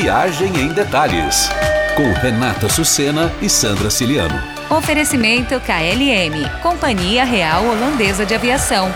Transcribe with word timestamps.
Viagem 0.00 0.56
em 0.56 0.68
Detalhes, 0.68 1.48
com 1.96 2.12
Renata 2.20 2.68
Sucena 2.68 3.32
e 3.42 3.50
Sandra 3.50 3.90
Ciliano. 3.90 4.40
Oferecimento 4.70 5.60
KLM, 5.60 6.62
Companhia 6.62 7.24
Real 7.24 7.64
Holandesa 7.66 8.24
de 8.24 8.32
Aviação. 8.32 8.94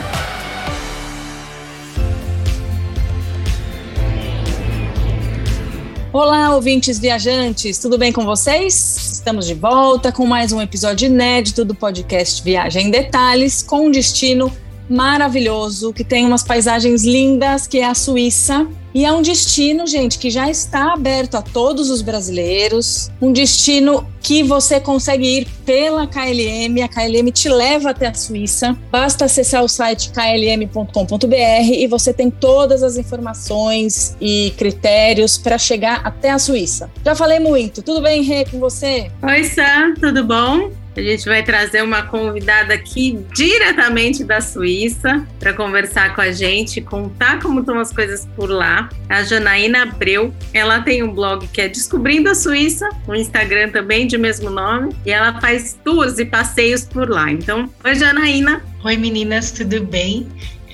Olá, 6.13 6.55
ouvintes 6.55 7.01
viajantes, 7.01 7.81
tudo 7.81 7.99
bem 7.99 8.13
com 8.13 8.25
vocês? 8.25 9.15
Estamos 9.15 9.49
de 9.49 9.55
volta 9.55 10.13
com 10.13 10.25
mais 10.25 10.53
um 10.53 10.63
episódio 10.63 11.07
inédito 11.07 11.65
do 11.65 11.75
podcast 11.75 12.41
Viagem 12.45 12.87
em 12.87 12.91
Detalhes, 12.93 13.61
com 13.61 13.91
destino 13.91 14.57
maravilhoso, 14.93 15.93
que 15.93 16.05
tem 16.05 16.27
umas 16.27 16.43
paisagens 16.43 17.05
lindas, 17.05 17.67
que 17.67 17.79
é 17.79 17.87
a 17.87 17.95
Suíça. 17.95 18.67
E 18.95 19.07
é 19.07 19.13
um 19.13 19.23
destino, 19.23 19.87
gente, 19.87 20.19
que 20.19 20.29
já 20.29 20.51
está 20.51 20.93
aberto 20.93 21.37
a 21.37 21.43
todos 21.43 21.89
os 21.89 22.03
brasileiros. 22.03 23.11
Um 23.23 23.33
destino 23.33 24.07
que 24.21 24.43
você 24.43 24.79
consegue 24.79 25.39
ir 25.39 25.49
pela 25.65 26.07
KLM. 26.07 26.83
A 26.85 26.89
KLM 26.89 27.31
te 27.33 27.49
leva 27.49 27.91
até 27.91 28.09
a 28.09 28.15
Suíça. 28.15 28.77
Basta 28.91 29.25
acessar 29.25 29.65
o 29.65 29.69
site 29.69 30.11
klm.com.br 30.11 31.73
e 31.73 31.87
você 31.87 32.13
tem 32.13 32.31
todas 32.31 32.83
as 32.83 32.99
informações 32.99 34.15
e 34.21 34.53
critérios 34.59 35.39
para 35.39 35.57
chegar 35.57 36.03
até 36.05 36.31
a 36.31 36.39
Suíça. 36.39 36.91
Já 37.03 37.15
falei 37.15 37.39
muito. 37.39 37.81
Tudo 37.81 38.03
bem, 38.03 38.23
Rê, 38.23 38.45
com 38.45 38.61
você? 38.61 39.11
Oi, 39.23 39.45
Sam, 39.45 39.95
tudo 39.99 40.23
bom? 40.23 40.82
A 40.95 41.01
gente 41.01 41.25
vai 41.25 41.43
trazer 41.43 41.83
uma 41.83 42.03
convidada 42.03 42.75
aqui 42.75 43.19
diretamente 43.35 44.23
da 44.23 44.43
Suíça 44.43 45.27
para 45.39 45.55
conversar 45.55 46.15
com 46.15 46.21
a 46.21 46.31
gente, 46.31 46.83
contar 46.83 47.41
como 47.41 47.61
estão 47.61 47.79
as 47.79 47.91
coisas 47.91 48.29
por 48.37 48.51
lá. 48.51 48.91
A 49.09 49.23
Janaína 49.23 49.85
Abreu, 49.85 50.35
ela 50.53 50.83
tem 50.83 51.03
um 51.03 51.13
blog 51.13 51.49
que 51.49 51.63
é 51.63 51.69
Descobrindo 51.69 52.29
a 52.29 52.35
Suíça, 52.35 52.87
um 53.09 53.15
Instagram 53.15 53.71
também 53.71 54.07
de 54.07 54.19
mesmo 54.19 54.51
nome, 54.51 54.95
e 55.07 55.11
ela 55.11 55.41
faz 55.41 55.79
tours 55.83 56.19
e 56.19 56.27
passeios 56.27 56.85
por 56.85 57.09
lá. 57.09 57.31
Então, 57.33 57.71
oi 57.83 57.95
Janaína. 57.95 58.63
Oi 58.85 58.97
meninas, 58.99 59.51
tudo 59.51 59.83
bem? 59.87 60.27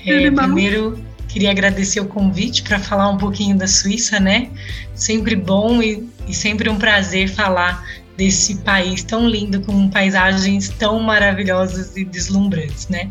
É, 0.05 0.29
primeiro, 0.29 0.99
queria 1.29 1.51
agradecer 1.51 2.01
o 2.01 2.05
convite 2.05 2.63
para 2.63 2.79
falar 2.79 3.09
um 3.09 3.17
pouquinho 3.17 3.57
da 3.57 3.67
Suíça, 3.67 4.19
né? 4.19 4.49
Sempre 4.93 5.35
bom 5.35 5.81
e, 5.81 6.09
e 6.27 6.33
sempre 6.33 6.69
um 6.69 6.77
prazer 6.77 7.29
falar 7.29 7.85
desse 8.19 8.55
país 8.57 9.01
tão 9.01 9.29
lindo, 9.29 9.61
com 9.61 9.89
paisagens 9.89 10.67
tão 10.67 10.99
maravilhosas 10.99 11.95
e 11.95 12.03
deslumbrantes, 12.03 12.89
né? 12.89 13.09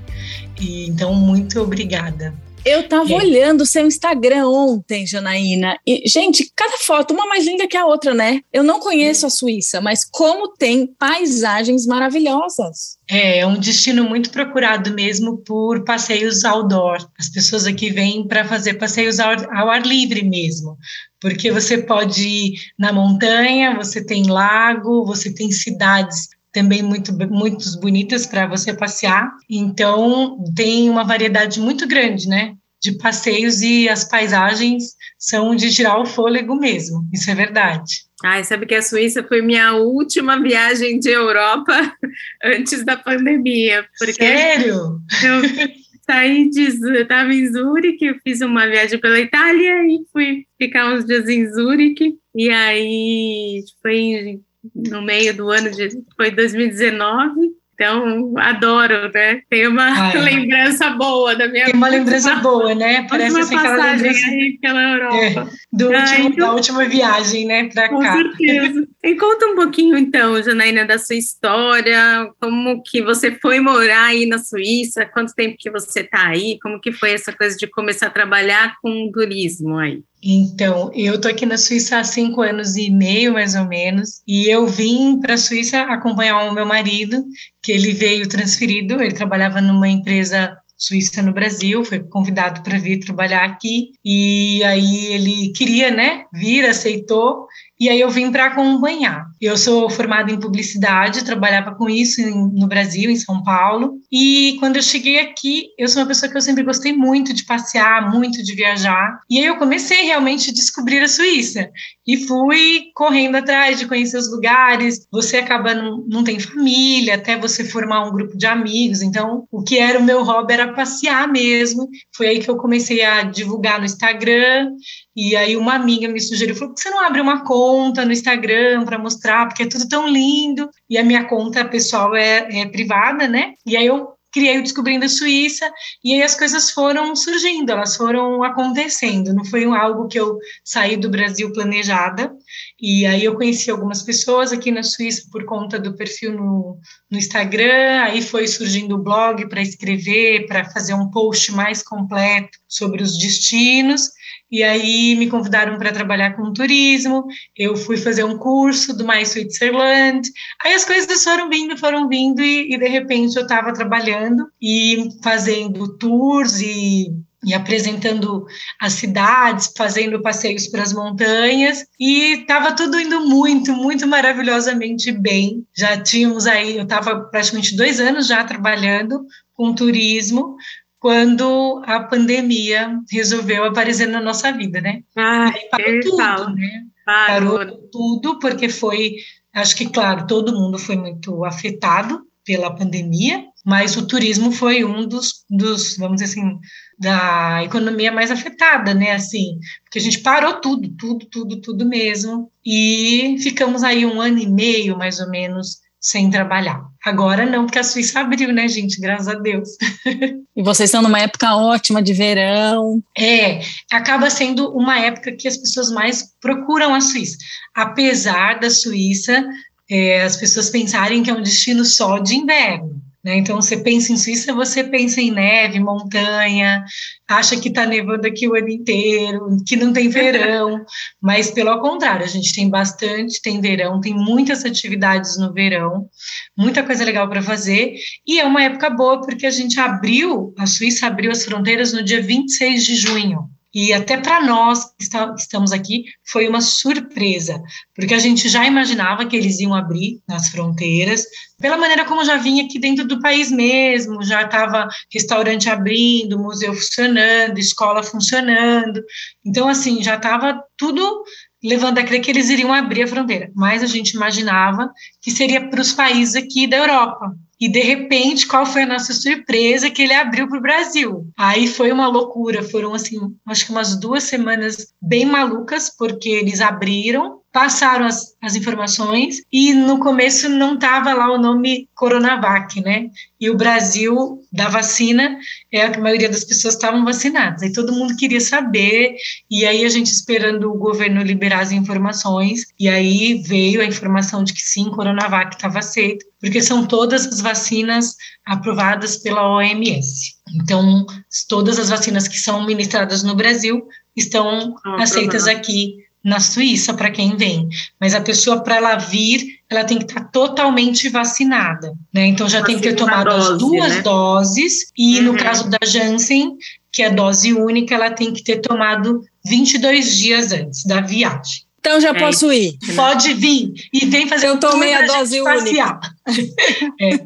E, 0.61 0.87
então, 0.87 1.15
muito 1.15 1.63
obrigada. 1.63 2.35
Eu 2.69 2.81
estava 2.81 3.15
olhando 3.15 3.63
o 3.63 3.67
seu 3.67 3.87
Instagram 3.87 4.47
ontem, 4.47 5.07
Janaína, 5.07 5.79
e, 5.87 6.07
gente, 6.07 6.53
cada 6.55 6.77
foto, 6.77 7.15
uma 7.15 7.27
mais 7.27 7.47
linda 7.47 7.67
que 7.67 7.79
a 7.79 7.87
outra, 7.87 8.13
né? 8.13 8.43
Eu 8.53 8.63
não 8.63 8.79
conheço 8.79 9.25
a 9.25 9.31
Suíça, 9.31 9.81
mas 9.81 10.05
como 10.05 10.53
tem 10.53 10.87
paisagens 10.87 11.87
maravilhosas. 11.87 12.99
É, 13.09 13.39
é 13.39 13.47
um 13.47 13.59
destino 13.59 14.05
muito 14.05 14.29
procurado 14.29 14.93
mesmo 14.93 15.39
por 15.39 15.83
passeios 15.83 16.45
outdoor. 16.45 16.99
As 17.19 17.31
pessoas 17.31 17.67
aqui 17.67 17.89
vêm 17.89 18.29
para 18.29 18.45
fazer 18.45 18.75
passeios 18.75 19.19
ao, 19.19 19.33
ao 19.51 19.71
ar 19.71 19.87
livre 19.87 20.23
mesmo, 20.23 20.77
porque 21.19 21.51
você 21.51 21.79
pode 21.79 22.29
ir 22.29 22.53
na 22.79 22.93
montanha, 22.93 23.77
você 23.77 24.05
tem 24.05 24.29
lago, 24.29 25.07
você 25.07 25.33
tem 25.33 25.51
cidades 25.51 26.29
também 26.59 26.83
muito, 26.83 27.13
muito 27.29 27.81
bonitas 27.81 28.27
para 28.27 28.47
você 28.47 28.75
passear. 28.75 29.31
Então, 29.49 30.43
tem 30.57 30.91
uma 30.91 31.05
variedade 31.05 31.61
muito 31.61 31.87
grande, 31.87 32.29
né? 32.29 32.55
De 32.83 32.93
passeios 32.99 33.63
e 33.63 33.89
as 33.89 34.05
paisagens 34.05 34.97
são 35.19 35.55
de 35.55 35.73
tirar 35.73 36.01
o 36.01 36.07
fôlego 36.07 36.55
mesmo, 36.55 37.09
isso 37.13 37.31
é 37.31 37.35
verdade. 37.35 38.07
Ai, 38.25 38.43
sabe 38.45 38.67
que 38.67 38.75
a 38.75 38.83
Suíça 38.83 39.23
foi 39.23 39.43
minha 39.43 39.75
última 39.75 40.41
viagem 40.41 40.99
de 40.99 41.09
Europa 41.09 41.73
antes 42.43 42.85
da 42.85 42.97
pandemia. 42.97 43.87
Sério? 43.97 45.01
Eu 45.23 45.69
saí 46.05 46.51
de. 46.51 46.63
Estava 47.01 47.33
em 47.33 47.47
Zurique, 47.53 48.07
eu 48.07 48.17
fiz 48.25 48.41
uma 48.41 48.67
viagem 48.67 48.99
pela 48.99 49.21
Itália 49.21 49.85
e 49.87 50.01
fui 50.13 50.47
ficar 50.57 50.93
uns 50.93 51.05
dias 51.05 51.29
em 51.29 51.47
Zurique. 51.53 52.15
E 52.35 52.51
aí 52.51 53.63
foi 53.81 54.41
no 54.89 55.03
meio 55.03 55.35
do 55.37 55.51
ano 55.51 55.71
de 55.71 55.89
foi 56.17 56.31
2019. 56.31 57.59
Então, 57.81 58.35
adoro, 58.37 59.09
né? 59.15 59.41
Tem 59.49 59.69
uma 59.69 59.87
ah, 59.87 60.13
é. 60.13 60.19
lembrança 60.19 60.91
boa 60.91 61.37
da 61.37 61.47
minha 61.47 61.67
Tem 61.67 61.75
uma 61.75 61.89
lembrança 61.89 62.35
boa, 62.35 62.75
né? 62.75 63.07
Parece 63.09 63.39
assim 63.39 63.55
aquela 63.55 63.93
lembrança 63.93 64.27
aí 64.27 64.59
pela 64.61 64.83
Europa. 64.83 65.17
É, 65.17 65.31
do 65.73 65.95
ah, 65.95 66.01
último, 66.01 66.29
então, 66.29 66.49
da 66.49 66.55
última 66.55 66.85
viagem, 66.87 67.47
né, 67.47 67.69
para 67.69 67.89
cá. 67.89 67.95
Com 67.95 68.03
certeza. 68.03 68.89
E 69.05 69.15
conta 69.15 69.47
um 69.47 69.55
pouquinho, 69.55 69.97
então, 69.97 70.43
Janaína, 70.43 70.85
da 70.85 70.99
sua 70.99 71.15
história, 71.15 72.29
como 72.41 72.83
que 72.83 73.01
você 73.01 73.31
foi 73.31 73.61
morar 73.61 74.07
aí 74.07 74.27
na 74.27 74.39
Suíça, 74.39 75.07
quanto 75.07 75.33
tempo 75.35 75.57
que 75.57 75.71
você 75.71 76.01
está 76.01 76.27
aí, 76.27 76.59
como 76.61 76.81
que 76.81 76.91
foi 76.91 77.13
essa 77.13 77.33
coisa 77.33 77.57
de 77.57 77.69
começar 77.69 78.09
a 78.09 78.11
trabalhar 78.11 78.75
com 78.83 79.09
turismo 79.13 79.79
aí? 79.79 80.03
Então, 80.23 80.91
eu 80.95 81.15
estou 81.15 81.31
aqui 81.31 81.47
na 81.47 81.57
Suíça 81.57 81.99
há 81.99 82.05
cinco 82.05 82.43
anos 82.43 82.77
e 82.77 82.91
meio, 82.91 83.33
mais 83.33 83.55
ou 83.55 83.67
menos, 83.67 84.21
e 84.27 84.47
eu 84.49 84.67
vim 84.67 85.21
para 85.21 85.35
a 85.35 85.39
Suíça 85.39 85.83
acompanhar 85.83 86.51
o 86.51 86.55
meu 86.55 86.67
marido, 86.67 87.25
que 87.63 87.71
ele 87.71 87.93
veio 87.93 88.29
transferido, 88.29 89.01
ele 89.01 89.15
trabalhava 89.15 89.61
numa 89.61 89.89
empresa 89.89 90.57
suíça 90.79 91.21
no 91.21 91.33
Brasil, 91.33 91.85
foi 91.85 91.99
convidado 91.99 92.63
para 92.63 92.79
vir 92.79 93.01
trabalhar 93.01 93.45
aqui, 93.45 93.91
e 94.05 94.63
aí 94.63 95.07
ele 95.07 95.53
queria, 95.53 95.91
né, 95.91 96.25
vir, 96.33 96.65
aceitou, 96.65 97.47
e 97.79 97.89
aí 97.89 98.01
eu 98.01 98.09
vim 98.09 98.31
para 98.31 98.47
acompanhar. 98.47 99.27
Eu 99.41 99.57
sou 99.57 99.89
formada 99.89 100.33
em 100.33 100.41
publicidade, 100.41 101.25
trabalhava 101.25 101.75
com 101.75 101.89
isso 101.89 102.21
no 102.31 102.67
Brasil, 102.67 103.11
em 103.11 103.17
São 103.17 103.43
Paulo. 103.43 103.99
E 104.11 104.57
quando 104.59 104.77
eu 104.77 104.83
cheguei 104.83 105.21
aqui, 105.21 105.69
eu 105.79 105.89
sou 105.89 106.03
uma 106.03 106.09
pessoa 106.09 106.31
que 106.31 106.37
eu 106.37 106.43
sempre 106.43 106.63
gostei 106.63 106.93
muito 106.93 107.33
de 107.33 107.45
passear, 107.45 108.11
muito 108.11 108.43
de 108.43 108.55
viajar. 108.55 109.21
E 109.29 109.39
aí 109.39 109.47
eu 109.47 109.57
comecei 109.57 110.03
realmente 110.03 110.51
a 110.51 110.55
descobrir 110.55 111.01
a 111.01 111.09
Suíça. 111.09 111.71
E 112.07 112.17
fui 112.17 112.85
correndo 112.95 113.37
atrás 113.37 113.79
de 113.79 113.87
conhecer 113.87 114.17
os 114.17 114.31
lugares. 114.31 115.07
Você 115.13 115.37
acaba 115.37 115.75
não, 115.75 116.05
não 116.09 116.25
tem 116.25 116.41
família, 116.41 117.15
até 117.15 117.37
você 117.37 117.65
formar 117.65 118.07
um 118.07 118.13
grupo 118.13 118.37
de 118.37 118.47
amigos. 118.47 119.03
Então, 119.03 119.47
o 119.51 119.63
que 119.63 119.79
era 119.79 119.99
o 119.99 120.03
meu 120.03 120.25
hobby 120.25 120.55
era 120.55 120.73
passear 120.73 121.29
mesmo. 121.29 121.89
Foi 122.17 122.29
aí 122.29 122.41
que 122.41 122.51
eu 122.51 122.57
comecei 122.57 123.05
a 123.05 123.23
divulgar 123.23 123.79
no 123.79 123.85
Instagram. 123.85 124.71
E 125.15 125.35
aí 125.35 125.57
uma 125.57 125.75
amiga 125.75 126.07
me 126.07 126.21
sugeriu, 126.21 126.55
falou, 126.55 126.69
por 126.69 126.77
que 126.77 126.81
você 126.81 126.91
não 126.91 127.05
abre 127.05 127.21
uma 127.21 127.45
conta 127.45 128.05
no 128.05 128.13
Instagram 128.13 128.85
para 128.85 128.99
mostrar, 128.99 129.28
porque 129.47 129.65
é 129.65 129.69
tudo 129.69 129.89
tão 129.89 130.09
lindo. 130.09 130.69
E 130.89 130.99
a 130.99 131.05
minha 131.05 131.25
conta 131.25 131.65
pessoal 131.65 132.15
é, 132.15 132.61
é 132.61 132.67
privada, 132.67 133.29
né? 133.29 133.55
E 133.67 133.77
aí 133.77 133.87
eu 133.87 134.19
criei 134.33 134.59
o 134.59 134.63
Descobrindo 134.63 135.05
a 135.05 135.09
Suíça, 135.09 135.71
e 136.05 136.15
aí 136.15 136.23
as 136.23 136.35
coisas 136.35 136.71
foram 136.71 137.17
surgindo, 137.17 137.73
elas 137.73 137.97
foram 137.97 138.43
acontecendo, 138.43 139.33
não 139.33 139.45
foi 139.45 139.65
algo 139.65 140.07
que 140.07 140.21
eu 140.21 140.39
saí 140.65 140.97
do 140.97 141.09
Brasil 141.09 141.53
planejada, 141.53 142.33
e 142.81 143.07
aí 143.07 143.25
eu 143.25 143.35
conheci 143.35 143.71
algumas 143.71 144.03
pessoas 144.03 144.53
aqui 144.53 144.71
na 144.71 144.83
Suíça 144.83 145.27
por 145.33 145.45
conta 145.45 145.79
do 145.79 145.97
perfil 145.97 146.33
no, 146.33 146.79
no 147.11 147.19
Instagram, 147.19 148.03
aí 148.03 148.23
foi 148.23 148.47
surgindo 148.47 148.97
o 148.97 149.03
blog 149.03 149.49
para 149.49 149.63
escrever, 149.63 150.47
para 150.47 150.71
fazer 150.71 150.95
um 150.95 151.11
post 151.11 151.51
mais 151.53 151.83
completo 151.83 152.59
sobre 152.69 153.03
os 153.03 153.19
destinos, 153.19 154.11
e 154.51 154.63
aí 154.63 155.15
me 155.17 155.29
convidaram 155.29 155.79
para 155.79 155.93
trabalhar 155.93 156.35
com 156.37 156.53
turismo, 156.53 157.25
eu 157.57 157.77
fui 157.77 157.97
fazer 157.97 158.25
um 158.25 158.39
curso 158.39 158.97
do 158.97 159.07
My 159.07 159.25
Switzerland, 159.25 160.29
aí 160.65 160.75
as 160.75 160.85
coisas 160.85 161.23
foram 161.23 161.49
vindo, 161.49 161.77
foram 161.77 162.09
vindo, 162.09 162.41
e, 162.41 162.75
e 162.75 162.79
de 162.79 162.89
repente 162.89 163.37
eu 163.37 163.43
estava 163.43 163.73
trabalhando 163.73 164.49
e 164.61 165.09
fazendo 165.23 165.97
tours 165.99 166.61
e 166.61 167.13
e 167.45 167.55
apresentando 167.55 168.47
as 168.81 168.95
cidades, 168.95 169.73
fazendo 169.77 170.21
passeios 170.21 170.67
para 170.67 170.83
as 170.83 170.93
montanhas, 170.93 171.87
e 171.99 172.41
estava 172.41 172.75
tudo 172.75 172.99
indo 172.99 173.21
muito, 173.27 173.73
muito 173.73 174.07
maravilhosamente 174.07 175.13
bem. 175.13 175.65
Já 175.77 176.01
tínhamos 176.01 176.47
aí, 176.47 176.77
eu 176.77 176.83
estava 176.83 177.21
praticamente 177.21 177.77
dois 177.77 178.01
anos 178.01 178.27
já 178.27 178.43
trabalhando 178.45 179.25
com 179.55 179.75
turismo, 179.75 180.57
quando 181.01 181.83
a 181.87 182.01
pandemia 182.01 182.99
resolveu 183.11 183.65
aparecer 183.65 184.07
na 184.07 184.21
nossa 184.21 184.53
vida, 184.53 184.81
né? 184.81 185.03
Ah, 185.17 185.53
parou 185.71 186.01
tudo, 186.01 186.17
falo. 186.17 186.55
né? 186.55 186.85
Parou. 187.05 187.59
parou 187.59 187.77
tudo, 187.91 188.39
porque 188.39 188.69
foi, 188.69 189.17
acho 189.55 189.77
que, 189.77 189.89
claro, 189.89 190.27
todo 190.27 190.55
mundo 190.55 190.79
foi 190.79 190.97
muito 190.97 191.45
afetado 191.45 192.27
pela 192.45 192.75
pandemia, 192.75 193.45
mas 193.65 193.97
o 193.97 194.07
turismo 194.07 194.51
foi 194.51 194.83
um 194.83 195.07
dos, 195.07 195.45
dos, 195.51 195.97
vamos 195.99 196.21
dizer 196.21 196.33
assim, 196.33 196.59
da 196.99 197.63
economia 197.63 198.11
mais 198.11 198.31
afetada, 198.31 198.95
né? 198.95 199.13
Assim, 199.13 199.59
porque 199.85 199.99
a 199.99 200.03
gente 200.03 200.21
parou 200.21 200.61
tudo, 200.61 200.89
tudo, 200.97 201.27
tudo, 201.27 201.61
tudo 201.61 201.87
mesmo, 201.87 202.51
e 202.65 203.37
ficamos 203.41 203.85
aí 203.85 204.05
um 204.05 204.21
ano 204.21 204.39
e 204.39 204.49
meio, 204.49 204.97
mais 204.97 205.21
ou 205.21 205.31
menos, 205.31 205.81
sem 206.01 206.31
trabalhar. 206.31 206.81
Agora 207.05 207.47
não, 207.47 207.65
porque 207.65 207.79
a 207.79 207.85
Suíça 207.85 208.21
abriu, 208.21 208.53
né, 208.53 208.69
gente? 208.69 209.01
Graças 209.01 209.29
a 209.29 209.35
Deus. 209.35 209.71
E 210.59 210.63
vocês 210.63 210.89
estão 210.89 211.03
numa 211.03 211.21
época 211.21 211.55
ótima 211.55 212.03
de 212.03 212.13
verão. 212.13 213.01
É, 213.17 213.61
acaba 213.93 214.29
sendo 214.29 214.77
uma 214.77 214.99
época 214.99 215.31
que 215.31 215.47
as 215.47 215.57
pessoas 215.57 215.89
mais 215.89 216.35
procuram 216.41 216.93
a 216.97 217.01
Suíça. 217.01 217.37
Apesar 217.73 218.59
da 218.59 218.69
Suíça, 218.69 219.47
é, 219.89 220.23
as 220.23 220.37
pessoas 220.37 220.69
pensarem 220.69 221.23
que 221.23 221.31
é 221.31 221.33
um 221.33 221.43
destino 221.43 221.85
só 221.85 222.19
de 222.19 222.35
inverno. 222.35 223.01
Né? 223.25 223.37
Então, 223.37 223.57
você 223.57 223.77
pensa 223.77 224.13
em 224.13 224.17
Suíça, 224.17 224.55
você 224.55 224.85
pensa 224.85 225.21
em 225.21 225.33
neve, 225.33 225.81
montanha, 225.81 226.85
acha 227.29 227.61
que 227.61 227.69
está 227.69 227.85
nevando 227.85 228.27
aqui 228.27 228.49
o 228.49 228.55
ano 228.55 228.69
inteiro, 228.69 229.57
que 229.67 229.75
não 229.75 229.93
tem 229.93 230.09
verão, 230.09 230.85
mas 231.21 231.51
pelo 231.51 231.81
contrário, 231.81 232.25
a 232.25 232.29
gente 232.29 232.55
tem 232.55 232.71
bastante, 232.71 233.43
tem 233.43 233.61
verão, 233.61 234.01
tem 234.01 234.15
muitas 234.15 234.65
atividades 234.65 235.37
no 235.37 235.53
verão, 235.53 236.09
muita 236.57 236.85
coisa 236.85 237.05
legal 237.05 237.29
para 237.29 237.43
fazer, 237.43 237.95
e 238.27 238.39
é 238.39 238.45
uma 238.45 238.63
época 238.63 238.89
boa 238.91 239.21
porque 239.21 239.47
a 239.47 239.51
gente 239.51 239.81
abriu, 239.81 240.55
a 240.57 240.67
Suíça 240.67 241.07
abriu 241.09 241.33
as 241.33 241.45
fronteiras 241.45 241.93
no 241.93 242.05
dia 242.05 242.23
26 242.23 242.85
de 242.85 242.95
junho. 242.95 243.58
E 243.75 243.93
até 243.93 244.17
para 244.17 244.43
nós 244.43 244.87
que 244.87 245.05
estamos 245.37 245.73
aqui 245.73 246.05
foi 246.27 246.49
uma 246.49 246.61
surpresa, 246.61 247.63
porque 247.95 248.15
a 248.15 248.19
gente 248.19 248.49
já 248.49 248.65
imaginava 248.65 249.27
que 249.27 249.37
eles 249.37 249.61
iam 249.61 249.75
abrir 249.75 250.21
nas 250.27 250.49
fronteiras, 250.49 251.27
pela 251.61 251.77
maneira 251.77 252.05
como 252.05 252.25
já 252.25 252.37
vinha 252.37 252.65
aqui 252.65 252.79
dentro 252.79 253.07
do 253.07 253.21
país 253.21 253.51
mesmo, 253.51 254.23
já 254.23 254.43
estava 254.43 254.89
restaurante 255.13 255.69
abrindo, 255.69 256.39
museu 256.39 256.73
funcionando, 256.73 257.59
escola 257.59 258.03
funcionando. 258.03 259.03
Então, 259.45 259.69
assim, 259.69 260.03
já 260.03 260.15
estava 260.15 260.63
tudo 260.77 261.25
levando 261.63 261.99
a 261.99 262.05
crer 262.05 262.21
que 262.21 262.31
eles 262.31 262.51
iriam 262.51 262.73
abrir 262.73 263.03
a 263.03 263.07
fronteira, 263.07 263.51
mas 263.55 263.83
a 263.83 263.87
gente 263.87 264.11
imaginava 264.11 264.91
que 265.21 265.31
seria 265.31 265.69
para 265.69 265.81
os 265.81 265.93
países 265.93 266.37
aqui 266.37 266.67
da 266.67 266.77
Europa. 266.77 267.35
E 267.61 267.69
de 267.69 267.81
repente, 267.81 268.47
qual 268.47 268.65
foi 268.65 268.83
a 268.83 268.87
nossa 268.87 269.13
surpresa 269.13 269.91
que 269.91 270.03
ele 270.03 270.15
abriu 270.15 270.49
para 270.49 270.59
o 270.59 270.63
Brasil? 270.63 271.29
Aí 271.37 271.67
foi 271.67 271.91
uma 271.91 272.07
loucura, 272.07 272.63
foram 272.63 272.95
assim, 272.95 273.19
acho 273.45 273.67
que 273.67 273.73
umas 273.73 273.99
duas 273.99 274.23
semanas 274.23 274.95
bem 275.03 275.25
malucas, 275.25 275.91
porque 275.91 276.29
eles 276.29 276.61
abriram, 276.61 277.38
passaram 277.53 278.05
as, 278.05 278.37
as 278.43 278.55
informações 278.55 279.43
e 279.53 279.73
no 279.73 279.99
começo 279.99 280.49
não 280.49 280.75
estava 280.75 281.15
lá 281.15 281.33
o 281.33 281.39
nome 281.39 281.89
Coronavac, 281.95 282.81
né? 282.81 283.09
E 283.41 283.49
o 283.51 283.57
Brasil 283.57 284.43
da 284.53 284.69
vacina 284.69 285.39
é 285.73 285.87
a 285.87 285.99
maioria 285.99 286.29
das 286.29 286.45
pessoas 286.45 286.75
estavam 286.75 287.05
vacinadas. 287.05 287.63
Aí 287.63 287.73
todo 287.73 287.93
mundo 287.93 288.17
queria 288.17 288.41
saber 288.41 289.17
e 289.51 289.65
aí 289.65 289.85
a 289.85 289.89
gente 289.89 290.07
esperando 290.07 290.71
o 290.71 290.79
governo 290.79 291.23
liberar 291.23 291.61
as 291.61 291.73
informações 291.73 292.67
e 292.79 292.89
aí 292.89 293.43
veio 293.47 293.81
a 293.81 293.87
informação 293.87 294.45
de 294.45 294.53
que 294.53 294.61
sim, 294.61 294.91
Coronavac 294.91 295.57
estava 295.57 295.79
aceito, 295.79 296.27
porque 296.41 296.61
são 296.61 296.87
todas 296.87 297.27
as 297.27 297.41
vacinas 297.41 298.17
aprovadas 298.45 299.17
pela 299.17 299.57
OMS. 299.57 300.37
Então, 300.55 301.07
todas 301.49 301.79
as 301.79 301.89
vacinas 301.91 302.29
que 302.29 302.39
são 302.39 302.65
ministradas 302.65 303.23
no 303.23 303.35
Brasil 303.35 303.87
estão 304.17 304.75
ah, 304.85 305.03
aceitas 305.03 305.47
aqui 305.47 306.08
na 306.25 306.41
Suíça 306.41 306.93
para 306.95 307.11
quem 307.11 307.37
vem, 307.37 307.69
mas 308.01 308.15
a 308.15 308.21
pessoa 308.21 308.63
para 308.63 308.77
ela 308.77 308.97
vir, 308.97 309.61
ela 309.71 309.85
tem 309.85 309.99
que 309.99 310.05
estar 310.05 310.21
tá 310.21 310.29
totalmente 310.33 311.09
vacinada, 311.09 311.95
né? 312.13 312.27
Então 312.27 312.49
já 312.49 312.63
tem 312.63 312.77
que 312.77 312.83
ter 312.83 312.95
tomado 312.95 313.31
dose, 313.31 313.53
as 313.53 313.59
duas 313.59 313.97
né? 313.97 314.03
doses 314.03 314.93
e 314.97 315.19
uhum. 315.19 315.25
no 315.25 315.37
caso 315.37 315.71
da 315.71 315.79
Janssen, 315.85 316.57
que 316.93 317.03
é 317.03 317.11
dose 317.11 317.53
única, 317.53 317.95
ela 317.95 318.11
tem 318.11 318.33
que 318.33 318.43
ter 318.43 318.61
tomado 318.61 319.23
22 319.45 320.17
dias 320.17 320.53
antes 320.53 320.85
da 320.85 321.01
viagem. 321.01 321.69
Então 321.81 322.01
já 322.01 322.11
é. 322.11 322.15
posso 322.15 322.53
ir. 322.53 322.77
Pode 322.95 323.35
vir 323.35 323.73
e 323.93 324.05
vem 324.07 324.27
fazer. 324.27 324.49
Eu 324.49 324.59
tomei 324.59 324.93
a 324.93 325.07
dose 325.07 325.41
única. 325.41 326.01
é. 327.01 327.19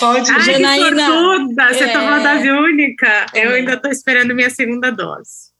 Pode. 0.00 0.30
Ai, 0.32 0.42
Janaína. 0.42 1.08
Você 1.72 1.84
é. 1.84 1.92
tomou 1.92 2.08
a 2.08 2.18
dose 2.18 2.50
única. 2.50 3.26
Eu 3.34 3.52
ainda 3.52 3.74
estou 3.74 3.90
esperando 3.90 4.34
minha 4.34 4.50
segunda 4.50 4.90
dose. 4.90 5.55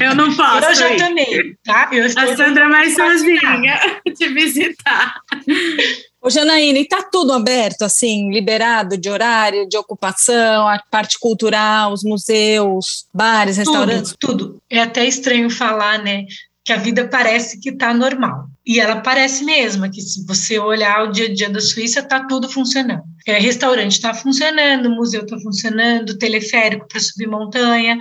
Eu 0.00 0.14
não 0.14 0.34
posso. 0.34 0.66
Eu 0.66 0.74
já 0.74 0.96
tomei, 0.96 1.54
tá? 1.64 1.88
Eu 1.92 2.06
a 2.06 2.36
Sandra 2.36 2.68
mais 2.68 2.94
sozinha 2.94 4.00
te 4.16 4.28
visitar. 4.28 5.14
Ô, 6.20 6.30
Janaína, 6.30 6.78
e 6.78 6.88
tá 6.88 7.02
tudo 7.02 7.32
aberto, 7.32 7.82
assim, 7.82 8.30
liberado 8.30 8.96
de 8.96 9.08
horário, 9.08 9.68
de 9.68 9.76
ocupação, 9.76 10.66
a 10.66 10.82
parte 10.90 11.18
cultural, 11.18 11.92
os 11.92 12.02
museus, 12.02 13.06
bares, 13.12 13.56
restaurantes? 13.56 14.14
Tudo, 14.18 14.36
tudo. 14.36 14.62
É 14.70 14.80
até 14.80 15.06
estranho 15.06 15.50
falar, 15.50 16.02
né? 16.02 16.24
Que 16.64 16.72
a 16.72 16.78
vida 16.78 17.06
parece 17.06 17.60
que 17.60 17.72
tá 17.72 17.92
normal. 17.92 18.46
E 18.66 18.80
ela 18.80 19.02
parece 19.02 19.44
mesmo, 19.44 19.90
que 19.90 20.00
se 20.00 20.24
você 20.24 20.58
olhar 20.58 21.04
o 21.04 21.12
dia 21.12 21.26
a 21.26 21.34
dia 21.34 21.50
da 21.50 21.60
Suíça, 21.60 22.02
tá 22.02 22.26
tudo 22.26 22.48
funcionando. 22.48 23.02
É, 23.26 23.38
restaurante 23.38 23.92
está 23.92 24.14
funcionando, 24.14 24.90
museu 24.90 25.22
está 25.22 25.38
funcionando, 25.38 26.16
teleférico 26.16 26.86
para 26.88 26.98
subir 26.98 27.26
montanha. 27.26 27.98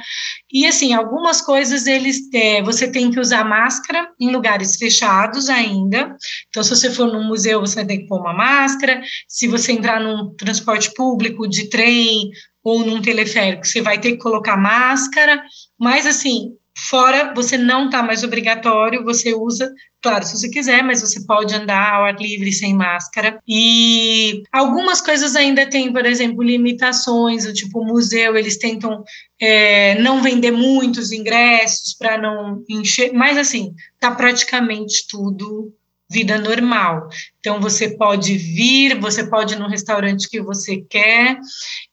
E 0.51 0.65
assim, 0.65 0.93
algumas 0.93 1.41
coisas 1.41 1.85
eles 1.85 2.29
é, 2.33 2.61
você 2.61 2.89
tem 2.89 3.11
que 3.11 3.19
usar 3.19 3.43
máscara 3.43 4.09
em 4.19 4.31
lugares 4.31 4.77
fechados 4.77 5.49
ainda. 5.49 6.15
Então, 6.47 6.63
se 6.63 6.69
você 6.69 6.89
for 6.89 7.07
num 7.07 7.25
museu, 7.25 7.59
você 7.59 7.75
vai 7.75 7.85
ter 7.85 7.97
que 7.99 8.07
pôr 8.07 8.19
uma 8.19 8.33
máscara. 8.33 9.01
Se 9.27 9.47
você 9.47 9.73
entrar 9.73 9.99
num 9.99 10.33
transporte 10.35 10.93
público 10.93 11.45
de 11.47 11.69
trem 11.69 12.31
ou 12.63 12.85
num 12.85 13.01
teleférico, 13.01 13.67
você 13.67 13.81
vai 13.81 13.99
ter 13.99 14.13
que 14.13 14.19
colocar 14.19 14.55
máscara. 14.55 15.43
Mas 15.77 16.05
assim, 16.05 16.53
Fora, 16.75 17.33
você 17.35 17.55
não 17.55 17.85
está 17.85 18.01
mais 18.01 18.23
obrigatório, 18.23 19.03
você 19.03 19.33
usa, 19.33 19.71
claro, 20.01 20.25
se 20.25 20.35
você 20.37 20.49
quiser, 20.49 20.83
mas 20.83 21.01
você 21.01 21.23
pode 21.25 21.53
andar 21.53 21.93
ao 21.93 22.05
ar 22.05 22.19
livre 22.19 22.51
sem 22.51 22.73
máscara. 22.73 23.39
E 23.47 24.41
algumas 24.51 24.99
coisas 24.99 25.35
ainda 25.35 25.69
têm, 25.69 25.93
por 25.93 26.05
exemplo, 26.05 26.41
limitações, 26.41 27.45
tipo 27.53 27.79
o 27.79 27.85
museu, 27.85 28.35
eles 28.35 28.57
tentam 28.57 29.03
é, 29.39 29.95
não 30.01 30.23
vender 30.23 30.51
muitos 30.51 31.11
ingressos 31.11 31.93
para 31.93 32.17
não 32.17 32.63
encher, 32.67 33.13
mas 33.13 33.37
assim, 33.37 33.75
está 33.95 34.09
praticamente 34.09 35.07
tudo 35.07 35.71
vida 36.09 36.37
normal. 36.37 37.09
Então, 37.39 37.59
você 37.59 37.97
pode 37.97 38.37
vir, 38.37 38.99
você 38.99 39.27
pode 39.27 39.55
ir 39.55 39.59
no 39.59 39.67
restaurante 39.67 40.29
que 40.29 40.39
você 40.39 40.77
quer, 40.89 41.39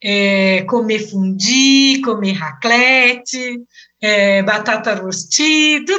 é, 0.03 0.63
comer 0.65 0.99
fundi, 1.09 2.01
comer 2.05 2.33
raclette, 2.33 3.61
é, 4.01 4.43
batata 4.43 4.95
rostida, 4.95 5.93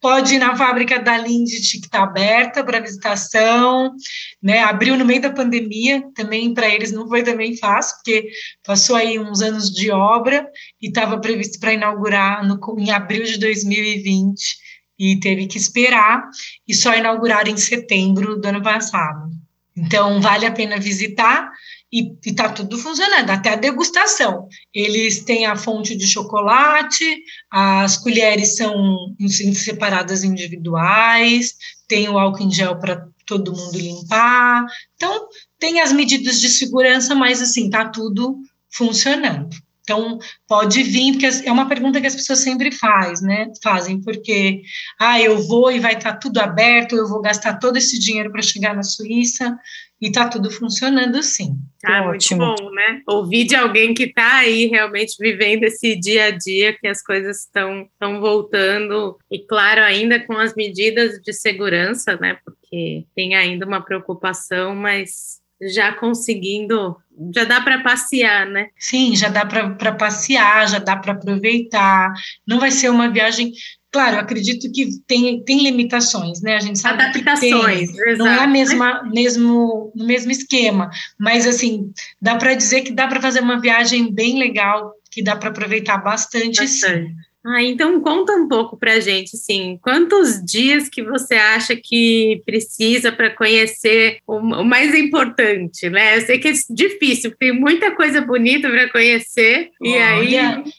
pode 0.00 0.36
ir 0.36 0.38
na 0.38 0.56
fábrica 0.56 0.98
da 0.98 1.18
Lindt 1.18 1.50
que 1.80 1.86
está 1.86 2.04
aberta 2.04 2.62
para 2.62 2.80
visitação, 2.80 3.92
né? 4.40 4.60
Abriu 4.60 4.96
no 4.96 5.04
meio 5.04 5.20
da 5.20 5.30
pandemia, 5.30 6.04
também 6.14 6.54
para 6.54 6.68
eles 6.68 6.92
não 6.92 7.08
foi 7.08 7.22
também 7.22 7.56
fácil, 7.56 7.96
porque 7.96 8.28
passou 8.64 8.94
aí 8.94 9.18
uns 9.18 9.42
anos 9.42 9.70
de 9.70 9.90
obra 9.90 10.46
e 10.80 10.88
estava 10.88 11.18
previsto 11.18 11.58
para 11.58 11.72
inaugurar 11.72 12.46
no, 12.46 12.58
em 12.78 12.90
abril 12.90 13.24
de 13.24 13.38
2020 13.38 14.62
e 14.98 15.18
teve 15.18 15.46
que 15.46 15.58
esperar 15.58 16.22
e 16.66 16.74
só 16.74 16.94
inaugurar 16.94 17.48
em 17.48 17.56
setembro 17.56 18.40
do 18.40 18.46
ano 18.46 18.62
passado. 18.62 19.30
Então 19.76 20.20
vale 20.20 20.46
a 20.46 20.52
pena 20.52 20.78
visitar 20.78 21.50
e 21.92 22.16
está 22.24 22.48
tudo 22.48 22.78
funcionando, 22.78 23.28
até 23.30 23.50
a 23.50 23.56
degustação. 23.56 24.48
Eles 24.72 25.22
têm 25.24 25.44
a 25.44 25.56
fonte 25.56 25.94
de 25.94 26.06
chocolate, 26.06 27.22
as 27.50 27.98
colheres 27.98 28.56
são 28.56 29.14
separadas 29.52 30.24
individuais, 30.24 31.54
tem 31.86 32.08
o 32.08 32.18
álcool 32.18 32.44
em 32.44 32.50
gel 32.50 32.78
para 32.78 33.06
todo 33.26 33.54
mundo 33.54 33.76
limpar. 33.76 34.64
Então, 34.94 35.28
tem 35.58 35.80
as 35.80 35.92
medidas 35.92 36.40
de 36.40 36.48
segurança, 36.48 37.14
mas 37.14 37.42
assim, 37.42 37.66
está 37.66 37.88
tudo 37.88 38.38
funcionando. 38.70 39.54
Então, 39.82 40.18
pode 40.46 40.82
vir, 40.82 41.12
porque 41.12 41.26
é 41.48 41.52
uma 41.52 41.68
pergunta 41.68 42.00
que 42.00 42.06
as 42.06 42.14
pessoas 42.14 42.38
sempre 42.38 42.70
faz, 42.70 43.20
né? 43.20 43.48
fazem, 43.62 44.00
porque, 44.00 44.62
ah, 44.98 45.20
eu 45.20 45.42
vou 45.42 45.72
e 45.72 45.80
vai 45.80 45.94
estar 45.94 46.12
tá 46.12 46.18
tudo 46.18 46.38
aberto, 46.38 46.96
eu 46.96 47.08
vou 47.08 47.20
gastar 47.20 47.58
todo 47.58 47.76
esse 47.76 47.98
dinheiro 47.98 48.30
para 48.30 48.42
chegar 48.42 48.74
na 48.74 48.82
Suíça, 48.82 49.58
e 50.02 50.08
está 50.08 50.28
tudo 50.28 50.50
funcionando 50.50 51.22
sim. 51.22 51.56
Ah, 51.84 52.08
Ótimo. 52.08 52.44
muito 52.44 52.62
bom, 52.64 52.70
né? 52.72 53.02
Ouvir 53.06 53.44
de 53.44 53.54
alguém 53.54 53.94
que 53.94 54.04
está 54.04 54.38
aí 54.38 54.66
realmente 54.66 55.14
vivendo 55.18 55.62
esse 55.62 55.94
dia 55.94 56.24
a 56.24 56.30
dia, 56.32 56.76
que 56.76 56.88
as 56.88 57.00
coisas 57.00 57.44
estão 57.44 57.82
estão 57.82 58.20
voltando, 58.20 59.16
e 59.30 59.38
claro, 59.46 59.80
ainda 59.80 60.18
com 60.18 60.32
as 60.32 60.56
medidas 60.56 61.20
de 61.20 61.32
segurança, 61.32 62.16
né? 62.16 62.36
Porque 62.44 63.06
tem 63.14 63.36
ainda 63.36 63.64
uma 63.64 63.80
preocupação, 63.80 64.74
mas 64.74 65.41
já 65.70 65.92
conseguindo, 65.92 66.96
já 67.34 67.44
dá 67.44 67.60
para 67.60 67.80
passear, 67.82 68.46
né? 68.46 68.68
Sim, 68.78 69.14
já 69.14 69.28
dá 69.28 69.44
para 69.44 69.92
passear, 69.92 70.68
já 70.68 70.78
dá 70.78 70.96
para 70.96 71.12
aproveitar. 71.12 72.12
Não 72.46 72.58
vai 72.58 72.70
ser 72.70 72.90
uma 72.90 73.08
viagem 73.08 73.52
Claro, 73.92 74.18
acredito 74.18 74.72
que 74.72 74.88
tem, 75.06 75.44
tem 75.44 75.62
limitações, 75.62 76.40
né? 76.40 76.56
A 76.56 76.60
gente 76.60 76.78
sabe 76.78 77.02
Adaptações, 77.02 77.90
que 77.92 78.02
tem, 78.02 78.16
não 78.16 78.26
é 78.26 78.38
a 78.38 78.46
mesma, 78.46 79.02
mesmo, 79.12 79.92
no 79.94 80.06
mesmo 80.06 80.30
esquema, 80.32 80.88
mas 81.20 81.46
assim, 81.46 81.92
dá 82.18 82.36
para 82.36 82.54
dizer 82.54 82.80
que 82.80 82.92
dá 82.92 83.06
para 83.06 83.20
fazer 83.20 83.40
uma 83.40 83.60
viagem 83.60 84.10
bem 84.10 84.38
legal, 84.38 84.94
que 85.10 85.22
dá 85.22 85.36
para 85.36 85.50
aproveitar 85.50 85.98
bastante, 85.98 86.58
bastante. 86.58 87.06
Sim. 87.06 87.16
Ah, 87.44 87.62
então 87.62 88.00
conta 88.00 88.32
um 88.34 88.46
pouco 88.46 88.76
para 88.76 88.94
a 88.94 89.00
gente, 89.00 89.34
assim, 89.34 89.76
quantos 89.82 90.40
dias 90.44 90.88
que 90.88 91.02
você 91.02 91.34
acha 91.34 91.74
que 91.74 92.40
precisa 92.46 93.10
para 93.10 93.30
conhecer 93.30 94.18
o, 94.26 94.36
o, 94.36 94.64
mais 94.64 94.94
importante, 94.94 95.90
né? 95.90 96.18
Eu 96.18 96.20
sei 96.20 96.38
que 96.38 96.48
é 96.48 96.52
difícil, 96.70 97.34
tem 97.36 97.52
muita 97.52 97.90
coisa 97.96 98.20
bonita 98.20 98.70
para 98.70 98.88
conhecer, 98.90 99.70
e 99.82 99.94
aí... 99.94 100.36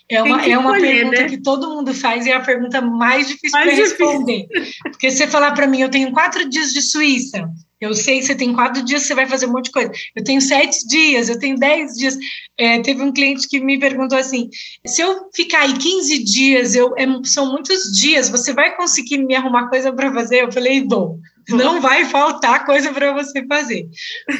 É 0.09 0.21
uma, 0.21 0.45
é 0.45 0.57
uma 0.57 0.79
pergunta 0.79 1.21
né? 1.21 1.29
que 1.29 1.41
todo 1.41 1.69
mundo 1.69 1.93
faz 1.93 2.25
e 2.25 2.31
é 2.31 2.35
a 2.35 2.39
pergunta 2.39 2.79
mais 2.81 3.27
difícil 3.27 3.59
para 3.59 3.71
responder. 3.71 4.47
Porque 4.83 5.11
você 5.11 5.27
falar 5.27 5.51
para 5.51 5.67
mim, 5.67 5.81
eu 5.81 5.89
tenho 5.89 6.11
quatro 6.11 6.47
dias 6.47 6.71
de 6.71 6.81
Suíça, 6.81 7.49
eu 7.83 7.93
sei 7.93 8.21
você 8.21 8.33
tem 8.33 8.53
quatro 8.53 8.83
dias, 8.83 9.03
você 9.03 9.13
vai 9.13 9.27
fazer 9.27 9.45
um 9.45 9.51
monte 9.51 9.65
de 9.65 9.71
coisa. 9.71 9.91
Eu 10.15 10.23
tenho 10.23 10.41
sete 10.41 10.87
dias, 10.87 11.29
eu 11.29 11.37
tenho 11.37 11.57
dez 11.57 11.93
dias. 11.93 12.17
É, 12.57 12.79
teve 12.81 13.01
um 13.01 13.11
cliente 13.11 13.47
que 13.47 13.59
me 13.59 13.79
perguntou 13.79 14.17
assim: 14.17 14.49
se 14.85 15.01
eu 15.01 15.29
ficar 15.35 15.61
aí 15.61 15.73
15 15.73 16.23
dias, 16.23 16.75
eu, 16.75 16.93
é, 16.97 17.05
são 17.23 17.51
muitos 17.51 17.91
dias, 17.91 18.29
você 18.29 18.53
vai 18.53 18.75
conseguir 18.75 19.17
me 19.17 19.35
arrumar 19.35 19.69
coisa 19.69 19.91
para 19.91 20.13
fazer? 20.13 20.43
Eu 20.43 20.51
falei, 20.51 20.81
bom, 20.81 21.19
não 21.49 21.81
vai 21.81 22.05
faltar 22.05 22.65
coisa 22.65 22.91
para 22.93 23.13
você 23.13 23.45
fazer. 23.45 23.89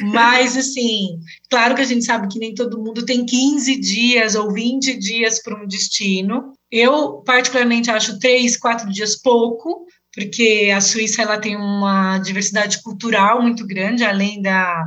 Mas, 0.02 0.56
assim, 0.56 1.18
claro 1.50 1.74
que 1.74 1.82
a 1.82 1.86
gente 1.86 2.04
sabe 2.04 2.28
que 2.28 2.38
nem 2.38 2.54
todo 2.54 2.82
mundo 2.82 3.04
tem 3.04 3.26
15 3.26 3.76
dias 3.76 4.34
ou 4.34 4.52
20 4.52 4.96
dias 4.98 5.42
para 5.42 5.62
um 5.62 5.66
destino. 5.66 6.52
Eu, 6.70 7.22
particularmente, 7.24 7.90
acho 7.90 8.18
três, 8.18 8.56
quatro 8.56 8.90
dias 8.90 9.20
pouco, 9.20 9.86
porque 10.14 10.70
a 10.74 10.80
Suíça 10.80 11.22
ela 11.22 11.38
tem 11.38 11.56
uma 11.56 12.18
diversidade 12.18 12.82
cultural 12.82 13.42
muito 13.42 13.66
grande, 13.66 14.04
além 14.04 14.40
da, 14.40 14.84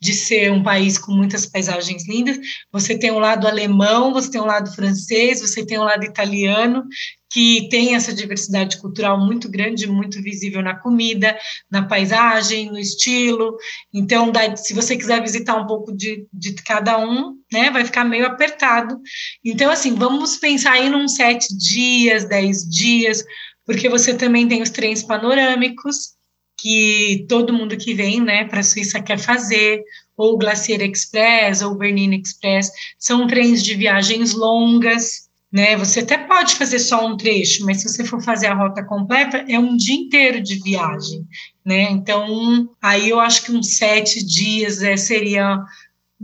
de 0.00 0.14
ser 0.14 0.50
um 0.50 0.62
país 0.62 0.96
com 0.96 1.12
muitas 1.12 1.44
paisagens 1.44 2.08
lindas. 2.08 2.38
Você 2.72 2.98
tem 2.98 3.10
um 3.10 3.18
lado 3.18 3.46
alemão, 3.46 4.12
você 4.12 4.30
tem 4.30 4.40
um 4.40 4.46
lado 4.46 4.74
francês, 4.74 5.40
você 5.40 5.64
tem 5.64 5.78
um 5.78 5.84
lado 5.84 6.04
italiano, 6.04 6.84
que 7.32 7.66
tem 7.70 7.94
essa 7.94 8.12
diversidade 8.12 8.78
cultural 8.78 9.18
muito 9.18 9.50
grande, 9.50 9.86
muito 9.86 10.22
visível 10.22 10.62
na 10.62 10.78
comida, 10.78 11.36
na 11.70 11.82
paisagem, 11.82 12.70
no 12.70 12.78
estilo. 12.78 13.56
Então, 13.92 14.30
se 14.56 14.74
você 14.74 14.96
quiser 14.96 15.22
visitar 15.22 15.56
um 15.56 15.66
pouco 15.66 15.96
de, 15.96 16.26
de 16.32 16.54
cada 16.62 16.98
um, 16.98 17.34
né, 17.50 17.70
vai 17.70 17.84
ficar 17.84 18.04
meio 18.04 18.26
apertado. 18.26 19.00
Então, 19.42 19.70
assim, 19.70 19.94
vamos 19.94 20.36
pensar 20.36 20.72
aí 20.72 20.90
num 20.90 21.08
sete 21.08 21.56
dias, 21.56 22.28
dez 22.28 22.68
dias, 22.68 23.24
porque 23.64 23.88
você 23.88 24.14
também 24.14 24.48
tem 24.48 24.62
os 24.62 24.70
trens 24.70 25.02
panorâmicos, 25.02 26.12
que 26.56 27.26
todo 27.28 27.52
mundo 27.52 27.76
que 27.76 27.94
vem 27.94 28.20
né, 28.20 28.44
para 28.44 28.60
a 28.60 28.62
Suíça 28.62 29.02
quer 29.02 29.18
fazer, 29.18 29.82
ou 30.16 30.34
o 30.34 30.38
Glacier 30.38 30.80
Express, 30.82 31.62
ou 31.62 31.72
o 31.72 31.76
Bernina 31.76 32.14
Express, 32.14 32.70
são 32.98 33.26
trens 33.26 33.62
de 33.62 33.74
viagens 33.74 34.32
longas, 34.32 35.28
né? 35.52 35.76
Você 35.76 36.00
até 36.00 36.16
pode 36.16 36.54
fazer 36.54 36.78
só 36.78 37.06
um 37.06 37.16
trecho, 37.16 37.66
mas 37.66 37.82
se 37.82 37.88
você 37.88 38.04
for 38.04 38.22
fazer 38.22 38.46
a 38.46 38.54
rota 38.54 38.82
completa, 38.82 39.44
é 39.48 39.58
um 39.58 39.76
dia 39.76 39.94
inteiro 39.94 40.40
de 40.40 40.54
viagem, 40.62 41.26
né? 41.64 41.82
Então, 41.90 42.70
aí 42.80 43.10
eu 43.10 43.20
acho 43.20 43.44
que 43.44 43.52
uns 43.52 43.76
sete 43.76 44.24
dias 44.24 44.82
é, 44.82 44.96
seria 44.96 45.58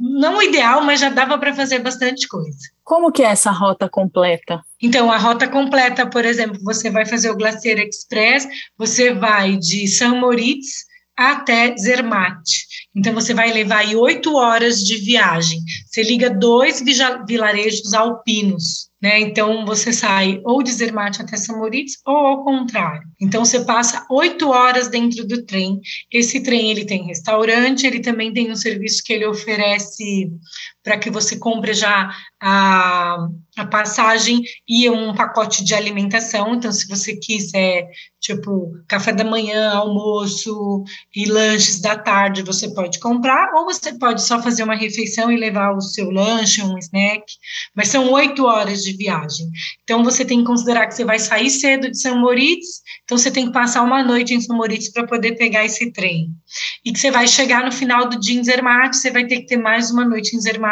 não 0.01 0.39
o 0.39 0.43
ideal, 0.43 0.83
mas 0.83 1.01
já 1.01 1.09
dava 1.09 1.39
para 1.39 1.55
fazer 1.55 1.81
bastante 1.81 2.29
coisa. 2.29 2.59
Como 2.85 3.11
que 3.11 3.23
é 3.23 3.27
essa 3.27 3.51
rota 3.51 3.89
completa? 3.89 4.63
Então, 4.81 5.11
a 5.11 5.19
rota 5.19 5.49
completa, 5.49 6.07
por 6.07 6.25
exemplo, 6.25 6.59
você 6.63 6.91
vai 6.91 7.05
fazer 7.05 7.31
o 7.31 7.37
Glacier 7.37 7.79
Express, 7.79 8.47
você 8.77 9.13
vai 9.13 9.57
de 9.57 9.87
São 9.89 10.17
Moritz 10.17 10.87
até 11.17 11.77
Zermatt. 11.77 12.67
Então, 12.95 13.13
você 13.13 13.35
vai 13.35 13.53
levar 13.53 13.79
aí 13.79 13.97
oito 13.97 14.37
horas 14.37 14.79
de 14.79 14.97
viagem. 14.99 15.61
Você 15.87 16.03
liga 16.03 16.31
dois 16.31 16.83
vilarejos 17.27 17.93
alpinos 17.93 18.88
né? 19.01 19.21
Então 19.21 19.65
você 19.65 19.93
sai 19.93 20.41
ou 20.45 20.63
de 20.63 20.73
Zermatt 20.73 21.23
até 21.23 21.37
São 21.37 21.59
Moritz 21.59 21.99
ou 22.07 22.17
ao 22.17 22.45
contrário. 22.45 23.03
Então 23.21 23.45
você 23.45 23.65
passa 23.65 24.05
oito 24.11 24.49
horas 24.49 24.89
dentro 24.89 25.27
do 25.27 25.45
trem. 25.45 25.81
Esse 26.11 26.43
trem 26.43 26.71
ele 26.71 26.85
tem 26.85 27.07
restaurante, 27.07 27.87
ele 27.87 28.01
também 28.01 28.33
tem 28.33 28.51
um 28.51 28.57
serviço 28.57 29.03
que 29.05 29.13
ele 29.13 29.27
oferece 29.27 30.31
para 30.83 30.99
que 30.99 31.11
você 31.11 31.37
compre 31.37 31.75
já 31.75 32.11
a, 32.41 33.27
a 33.57 33.67
passagem 33.67 34.41
e 34.67 34.89
um 34.89 35.15
pacote 35.15 35.65
de 35.65 35.75
alimentação. 35.75 36.55
Então, 36.55 36.71
se 36.73 36.89
você 36.89 37.17
quiser, 37.17 37.89
tipo, 38.21 38.73
café 38.87 39.13
da 39.13 39.25
manhã, 39.25 39.73
almoço 39.73 40.85
e 41.15 41.27
lanches 41.27 41.81
da 41.81 41.97
tarde, 41.97 42.43
você 42.43 42.73
pode 42.73 43.01
comprar, 43.01 43.53
ou 43.55 43.65
você 43.65 43.99
pode 43.99 44.23
só 44.23 44.41
fazer 44.41 44.63
uma 44.63 44.77
refeição 44.77 45.31
e 45.33 45.37
levar 45.37 45.75
o 45.75 45.81
seu 45.81 46.11
lanche, 46.11 46.63
um 46.63 46.79
snack. 46.79 47.25
Mas 47.75 47.89
são 47.89 48.13
oito 48.13 48.47
horas 48.47 48.83
de 48.83 48.93
viagem. 48.93 49.49
Então, 49.83 50.05
você 50.05 50.25
tem 50.25 50.39
que 50.39 50.47
considerar 50.47 50.87
que 50.87 50.95
você 50.95 51.05
vai 51.05 51.19
sair 51.19 51.51
cedo 51.51 51.91
de 51.91 52.01
São 52.01 52.19
Moritz, 52.21 52.83
então 53.05 53.19
você 53.19 53.31
tem 53.31 53.47
que 53.47 53.53
passar 53.53 53.83
uma 53.83 54.03
noite 54.03 54.33
em 54.33 54.41
São 54.41 54.57
Moritz 54.57 54.93
para 54.93 55.07
poder 55.07 55.33
pegar 55.33 55.65
esse 55.65 55.91
trem. 55.93 56.29
E 56.85 56.93
que 56.93 56.99
você 56.99 57.11
vai 57.11 57.27
chegar 57.27 57.65
no 57.65 57.73
final 57.73 58.09
do 58.09 58.19
dia 58.19 58.39
em 58.39 58.45
Zermatt, 58.45 58.97
você 58.97 59.11
vai 59.11 59.27
ter 59.27 59.41
que 59.41 59.47
ter 59.47 59.57
mais 59.57 59.91
uma 59.91 60.05
noite 60.05 60.37
em 60.37 60.41
Zermatt 60.41 60.68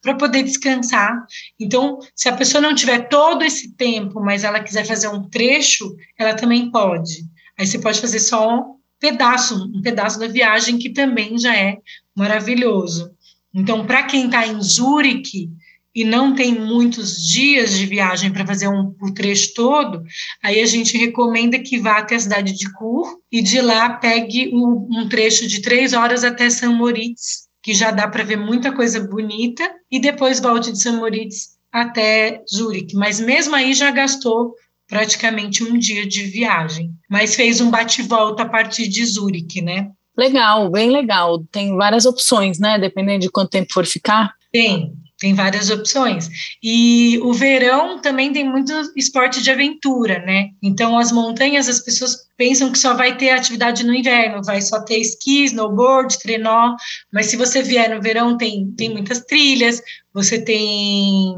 para 0.00 0.14
poder 0.14 0.42
descansar. 0.42 1.24
Então, 1.58 1.98
se 2.14 2.28
a 2.28 2.36
pessoa 2.36 2.60
não 2.60 2.74
tiver 2.74 3.08
todo 3.08 3.44
esse 3.44 3.74
tempo, 3.74 4.20
mas 4.20 4.44
ela 4.44 4.60
quiser 4.60 4.84
fazer 4.84 5.08
um 5.08 5.28
trecho, 5.28 5.94
ela 6.18 6.34
também 6.34 6.70
pode. 6.70 7.24
Aí 7.58 7.66
você 7.66 7.78
pode 7.78 8.00
fazer 8.00 8.20
só 8.20 8.56
um 8.56 8.76
pedaço, 8.98 9.70
um 9.74 9.82
pedaço 9.82 10.18
da 10.18 10.28
viagem 10.28 10.78
que 10.78 10.90
também 10.90 11.38
já 11.38 11.56
é 11.56 11.78
maravilhoso. 12.14 13.10
Então, 13.54 13.84
para 13.86 14.04
quem 14.04 14.26
está 14.26 14.46
em 14.46 14.60
Zurique 14.62 15.50
e 15.94 16.04
não 16.04 16.34
tem 16.34 16.58
muitos 16.58 17.22
dias 17.26 17.76
de 17.76 17.84
viagem 17.84 18.32
para 18.32 18.46
fazer 18.46 18.68
um, 18.68 18.94
o 19.00 19.12
trecho 19.12 19.52
todo, 19.54 20.02
aí 20.42 20.60
a 20.60 20.66
gente 20.66 20.96
recomenda 20.96 21.58
que 21.58 21.78
vá 21.78 21.98
até 21.98 22.14
a 22.14 22.20
cidade 22.20 22.52
de 22.52 22.72
Kur 22.72 23.18
e 23.30 23.42
de 23.42 23.60
lá 23.60 23.90
pegue 23.90 24.50
um, 24.54 24.88
um 24.90 25.08
trecho 25.08 25.46
de 25.46 25.60
três 25.60 25.92
horas 25.92 26.24
até 26.24 26.48
São 26.48 26.74
Moritz, 26.74 27.48
que 27.62 27.72
já 27.72 27.90
dá 27.90 28.08
para 28.08 28.24
ver 28.24 28.36
muita 28.36 28.72
coisa 28.72 29.00
bonita, 29.00 29.62
e 29.90 30.00
depois 30.00 30.40
volte 30.40 30.72
de 30.72 30.78
São 30.78 30.96
Moritz 30.96 31.56
até 31.70 32.42
Zurique. 32.52 32.94
Mas 32.96 33.20
mesmo 33.20 33.54
aí 33.54 33.72
já 33.72 33.90
gastou 33.90 34.54
praticamente 34.88 35.64
um 35.64 35.78
dia 35.78 36.06
de 36.06 36.24
viagem, 36.24 36.92
mas 37.08 37.34
fez 37.34 37.60
um 37.60 37.70
bate-volta 37.70 38.42
a 38.42 38.48
partir 38.48 38.88
de 38.88 39.04
Zurique, 39.06 39.62
né? 39.62 39.90
Legal, 40.16 40.70
bem 40.70 40.90
legal. 40.90 41.42
Tem 41.50 41.74
várias 41.74 42.04
opções, 42.04 42.58
né? 42.58 42.78
Dependendo 42.78 43.20
de 43.20 43.30
quanto 43.30 43.50
tempo 43.50 43.72
for 43.72 43.86
ficar. 43.86 44.34
Tem, 44.52 44.92
tem 45.22 45.34
várias 45.34 45.70
opções. 45.70 46.28
E 46.60 47.16
o 47.22 47.32
verão 47.32 48.00
também 48.00 48.32
tem 48.32 48.44
muito 48.44 48.72
esporte 48.96 49.40
de 49.40 49.52
aventura, 49.52 50.18
né? 50.18 50.48
Então, 50.60 50.98
as 50.98 51.12
montanhas, 51.12 51.68
as 51.68 51.78
pessoas 51.78 52.26
pensam 52.36 52.72
que 52.72 52.78
só 52.78 52.92
vai 52.92 53.16
ter 53.16 53.30
atividade 53.30 53.86
no 53.86 53.94
inverno, 53.94 54.42
vai 54.42 54.60
só 54.60 54.80
ter 54.80 54.98
esqui, 54.98 55.44
snowboard, 55.44 56.18
trenó, 56.18 56.74
mas 57.12 57.26
se 57.26 57.36
você 57.36 57.62
vier 57.62 57.94
no 57.94 58.02
verão, 58.02 58.36
tem, 58.36 58.72
tem 58.76 58.90
muitas 58.90 59.20
trilhas, 59.20 59.80
você 60.12 60.40
tem 60.40 61.36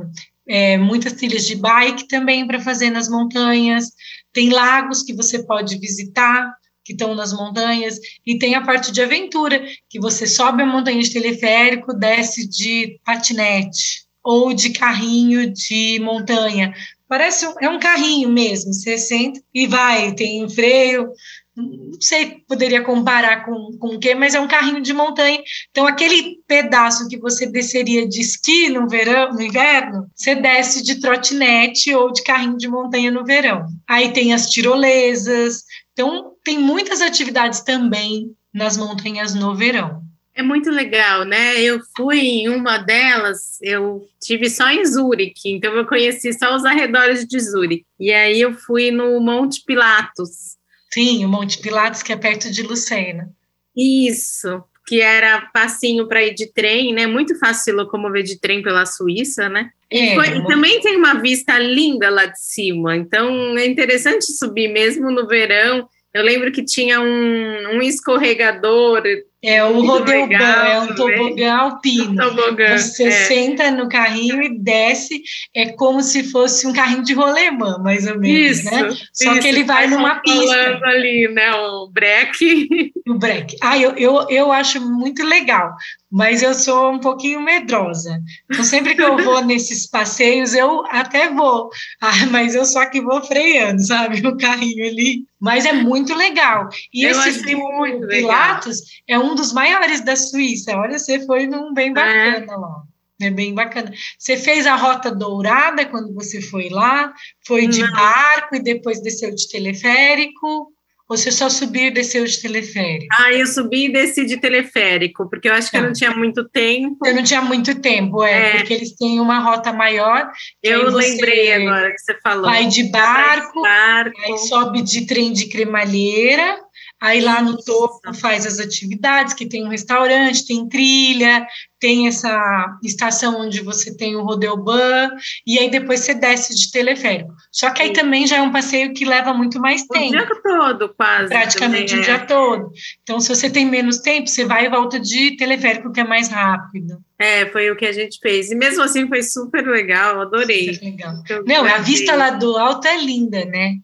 é, 0.49 0.79
muitas 0.79 1.12
trilhas 1.12 1.47
de 1.47 1.55
bike 1.55 2.09
também 2.09 2.47
para 2.47 2.61
fazer 2.61 2.88
nas 2.88 3.11
montanhas, 3.11 3.91
tem 4.33 4.49
lagos 4.49 5.03
que 5.03 5.12
você 5.12 5.43
pode 5.45 5.79
visitar, 5.79 6.55
que 6.85 6.93
estão 6.93 7.14
nas 7.14 7.33
montanhas, 7.33 7.99
e 8.26 8.38
tem 8.38 8.55
a 8.55 8.62
parte 8.62 8.93
de 8.93 9.03
aventura, 9.03 9.64
que 9.88 9.99
você 9.99 10.26
sobe 10.26 10.62
a 10.62 10.67
montanha 10.67 11.00
de 11.00 11.12
teleférico, 11.12 11.95
desce 11.95 12.49
de 12.49 13.00
patinete 13.05 14.05
ou 14.23 14.53
de 14.53 14.71
carrinho 14.71 15.53
de 15.53 16.00
montanha. 16.00 16.73
Parece 17.09 17.47
um, 17.47 17.55
é 17.61 17.69
um 17.69 17.79
carrinho 17.79 18.29
mesmo, 18.29 18.73
você 18.73 18.97
senta 18.97 19.41
e 19.53 19.67
vai, 19.67 20.14
tem 20.14 20.49
freio, 20.49 21.11
não 21.57 22.00
sei, 22.00 22.43
poderia 22.49 22.83
comparar 22.83 23.45
com, 23.45 23.76
com 23.79 23.95
o 23.95 23.99
quê, 24.00 24.14
mas 24.14 24.35
é 24.35 24.41
um 24.41 24.49
carrinho 24.49 24.81
de 24.81 24.93
montanha. 24.93 25.41
Então, 25.71 25.87
aquele 25.87 26.38
pedaço 26.49 27.07
que 27.09 27.19
você 27.19 27.47
desceria 27.47 28.09
de 28.09 28.21
esqui 28.21 28.69
no 28.69 28.88
verão, 28.88 29.33
no 29.33 29.41
inverno, 29.41 30.07
você 30.14 30.35
desce 30.35 30.83
de 30.83 31.00
trotinete 31.00 31.95
ou 31.95 32.12
de 32.12 32.25
carrinho 32.25 32.57
de 32.57 32.67
montanha 32.67 33.11
no 33.11 33.25
verão. 33.25 33.67
Aí 33.88 34.12
tem 34.12 34.33
as 34.33 34.50
tirolesas, 34.50 35.62
então, 35.93 36.33
tem 36.45 36.59
muitas 36.59 37.01
atividades 37.01 37.61
também 37.61 38.37
nas 38.53 38.77
montanhas 38.77 39.35
no 39.35 39.55
verão. 39.55 40.03
É 40.37 40.43
muito 40.43 40.69
legal, 40.69 41.25
né? 41.25 41.61
Eu 41.61 41.81
fui 41.97 42.19
em 42.19 42.49
uma 42.49 42.77
delas, 42.79 43.59
eu 43.63 44.07
tive 44.21 44.51
só 44.51 44.69
em 44.69 44.85
Zurique, 44.85 45.49
então 45.49 45.73
eu 45.75 45.87
conheci 45.87 46.33
só 46.33 46.55
os 46.57 46.65
arredores 46.65 47.25
de 47.25 47.39
Zurique. 47.39 47.87
E 48.01 48.13
aí 48.13 48.41
eu 48.41 48.53
fui 48.53 48.91
no 48.91 49.21
Monte 49.21 49.63
Pilatos. 49.65 50.57
Sim, 50.93 51.25
o 51.25 51.29
Monte 51.29 51.61
Pilatos, 51.61 52.03
que 52.03 52.13
é 52.13 52.17
perto 52.17 52.51
de 52.51 52.63
Lucena. 52.63 53.29
Isso, 53.77 54.63
que 54.87 55.01
era 55.01 55.41
passinho 55.53 56.09
para 56.09 56.23
ir 56.25 56.35
de 56.35 56.53
trem, 56.53 56.93
né? 56.93 57.07
Muito 57.07 57.39
fácil 57.39 57.65
se 57.65 57.73
locomover 57.73 58.25
de 58.25 58.39
trem 58.39 58.61
pela 58.61 58.87
Suíça, 58.87 59.49
né? 59.49 59.71
É, 59.91 60.15
foi, 60.15 60.39
e 60.39 60.47
também 60.47 60.81
tem 60.81 60.97
uma 60.97 61.15
vista 61.15 61.57
linda 61.59 62.11
lá 62.11 62.27
de 62.27 62.41
cima, 62.41 62.97
então 62.97 63.57
é 63.57 63.67
interessante 63.67 64.25
subir 64.33 64.69
mesmo 64.69 65.13
no 65.13 65.29
verão. 65.29 65.89
Eu 66.14 66.23
lembro 66.23 66.52
que 66.52 66.64
tinha 66.64 67.00
um, 67.00 67.76
um 67.76 67.83
escorregador 67.83 69.02
É 69.45 69.63
o 69.63 69.85
rodeoban, 69.85 70.37
é 70.39 70.81
um 70.81 70.95
tobogã 70.95 71.53
alpino. 71.55 72.17
Tobogã, 72.17 72.79
Você 72.79 73.05
é. 73.05 73.11
senta 73.11 73.71
no 73.71 73.89
carrinho 73.89 74.43
e 74.43 74.59
desce, 74.59 75.23
é 75.55 75.67
como 75.73 76.03
se 76.03 76.25
fosse 76.31 76.67
um 76.67 76.73
carrinho 76.73 77.03
de 77.03 77.13
rolemã, 77.13 77.79
mais 77.79 78.07
ou 78.07 78.19
menos, 78.19 78.59
Isso, 78.59 78.71
né? 78.71 78.89
Só 79.13 79.33
isso, 79.33 79.41
que 79.41 79.49
ele 79.49 79.65
vai 79.65 79.87
numa 79.87 80.17
pista. 80.17 80.81
ali, 80.85 81.29
né, 81.29 81.53
o 81.55 81.89
break. 81.89 82.93
O 83.07 83.19
break. 83.19 83.57
Ah, 83.61 83.77
eu, 83.79 83.91
eu, 83.97 84.27
eu 84.31 84.51
acho 84.51 84.81
muito 84.81 85.23
legal, 85.23 85.75
mas 86.11 86.43
eu 86.43 86.55
sou 86.55 86.93
um 86.93 86.99
pouquinho 86.99 87.41
medrosa. 87.41 88.19
Então, 88.51 88.65
sempre 88.65 88.95
que 88.95 89.03
eu 89.03 89.19
vou 89.19 89.43
nesses 89.45 89.87
passeios, 89.87 90.55
eu 90.55 90.85
até 90.89 91.29
vou, 91.29 91.69
ah, 92.01 92.27
mas 92.31 92.55
eu 92.55 92.65
só 92.65 92.87
que 92.87 93.03
vou 93.03 93.23
freando, 93.23 93.85
sabe? 93.85 94.27
O 94.27 94.39
carrinho 94.39 94.87
ali. 94.87 95.25
Mas 95.39 95.67
é 95.67 95.75
muito 95.75 96.15
legal. 96.15 96.71
E 96.93 97.05
Eu 97.05 97.11
esse 97.11 97.55
muito 97.55 98.07
legal. 98.07 98.09
Pilatos 98.09 98.81
é 99.07 99.19
um 99.19 99.34
dos 99.35 99.53
maiores 99.53 100.00
da 100.05 100.17
Suíça. 100.17 100.76
Olha, 100.76 100.99
você 100.99 101.25
foi 101.26 101.47
num 101.47 101.73
bem 101.75 101.93
bacana 101.93 102.57
lá. 102.57 102.83
É 103.23 103.31
bem 103.31 103.55
bacana. 103.55 103.93
Você 104.19 104.37
fez 104.37 104.67
a 104.67 104.75
Rota 104.75 105.11
Dourada 105.11 105.87
quando 105.87 106.12
você 106.12 106.41
foi 106.43 106.69
lá? 106.69 107.12
Foi 107.47 107.67
de 107.69 107.81
Não. 107.81 107.93
barco 107.93 108.57
e 108.57 108.62
depois 108.62 109.00
desceu 109.00 109.33
de 109.35 109.49
teleférico? 109.49 110.73
Ou 111.07 111.19
você 111.19 111.31
só 111.31 111.50
subiu 111.50 111.88
e 111.88 111.91
desceu 111.91 112.25
de 112.25 112.41
teleférico? 112.41 113.07
Ah, 113.21 113.31
eu 113.31 113.47
subi 113.47 113.85
e 113.87 113.93
desci 113.93 114.25
de 114.25 114.38
teleférico, 114.38 115.29
porque 115.29 115.49
eu 115.49 115.53
acho 115.53 115.71
que 115.71 115.76
eu 115.76 115.83
Tá. 115.83 115.87
não 115.87 115.93
tinha 115.93 116.11
muito 116.12 116.49
tempo. 116.49 117.07
Eu 117.07 117.14
não 117.14 117.23
tinha 117.23 117.43
muito 117.43 117.79
tempo, 117.79 118.23
é, 118.25 118.33
É. 118.49 118.57
porque 118.57 118.73
eles 118.73 118.97
têm 118.97 119.21
uma 119.21 119.38
rota 119.38 119.71
maior. 119.71 120.33
Eu 120.62 120.91
lembrei 120.91 121.53
agora 121.53 121.91
que 121.93 121.99
você 121.99 122.19
falou. 122.23 122.47
Vai 122.47 122.67
de 122.67 122.85
barco, 122.85 123.61
barco. 123.61 124.19
aí 124.23 124.38
sobe 124.38 124.81
de 124.83 125.07
trem 125.07 125.31
de 125.31 125.47
cremalheira, 125.50 126.59
aí 127.04 127.20
lá 127.20 127.42
no 127.42 127.56
topo 127.62 128.00
faz 128.14 128.46
as 128.46 128.58
atividades, 128.58 129.34
que 129.34 129.46
tem 129.46 129.62
um 129.62 129.68
restaurante, 129.68 130.46
tem 130.46 130.66
trilha, 130.66 131.46
tem 131.78 132.08
essa 132.08 132.78
estação 132.82 133.42
onde 133.42 133.61
você 133.61 133.94
tem 133.94 134.16
o 134.16 134.25
rodeoban, 134.25 135.11
e 135.46 135.58
aí 135.58 135.70
depois 135.70 136.00
você 136.00 136.14
desce 136.14 136.54
de 136.54 136.73
teleférico. 136.73 137.34
Só 137.52 137.70
que 137.70 137.82
aí 137.82 137.92
também 137.92 138.26
já 138.26 138.37
é 138.37 138.42
um 138.42 138.50
passeio 138.50 138.94
que 138.94 139.04
leva 139.04 139.34
muito 139.34 139.61
mais 139.61 139.82
O 139.82 139.88
tempo. 139.88 140.12
dia 140.12 140.26
todo, 140.42 140.94
quase. 140.96 141.28
praticamente 141.28 141.94
o 141.94 142.02
dia 142.02 142.20
todo. 142.20 142.70
Então, 143.02 143.20
se 143.20 143.28
você 143.28 143.50
tem 143.50 143.66
menos 143.66 143.99
tempo, 143.99 144.26
você 144.26 144.46
vai 144.46 144.64
e 144.64 144.70
volta 144.70 144.99
de 144.99 145.37
teleférico, 145.37 145.92
que 145.92 146.00
é 146.00 146.04
mais 146.04 146.28
rápido. 146.28 147.04
É. 147.18 147.42
é, 147.42 147.46
foi 147.50 147.70
o 147.70 147.76
que 147.76 147.84
a 147.84 147.92
gente 147.92 148.18
fez. 148.18 148.50
E 148.50 148.54
mesmo 148.54 148.82
assim 148.82 149.06
foi 149.06 149.23
super 149.23 149.66
legal, 149.66 150.23
adorei. 150.23 150.70
É 150.70 150.84
legal. 150.84 151.14
Eu 151.28 151.44
Não, 151.44 151.66
a 151.66 151.78
vista 151.78 152.16
lá 152.16 152.30
do 152.30 152.56
alto 152.56 152.88
é 152.88 152.96
linda, 152.96 153.44
né? 153.44 153.75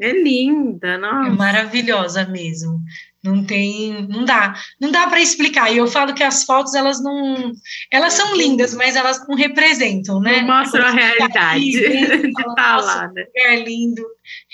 É 0.00 0.12
linda, 0.12 0.88
É 0.94 0.98
nossa. 0.98 1.30
maravilhosa 1.30 2.24
mesmo. 2.26 2.82
Não 3.22 3.44
tem, 3.44 4.06
não 4.08 4.24
dá, 4.24 4.54
não 4.80 4.90
dá 4.90 5.06
para 5.06 5.20
explicar. 5.20 5.70
E 5.70 5.76
eu 5.76 5.86
falo 5.86 6.14
que 6.14 6.22
as 6.22 6.44
fotos 6.44 6.74
elas 6.74 7.02
não, 7.02 7.52
elas 7.92 8.14
são 8.14 8.34
lindas, 8.34 8.72
mas 8.74 8.96
elas 8.96 9.26
não 9.28 9.36
representam, 9.36 10.20
né? 10.20 10.40
Não 10.40 10.56
mostra 10.56 10.86
a 10.86 10.90
realidade 10.90 11.72
fala, 12.32 12.50
estar 12.50 12.76
"Nossa, 12.76 12.86
lá, 12.86 13.08
né? 13.08 13.24
lugar 13.36 13.64
lindo, 13.66 14.02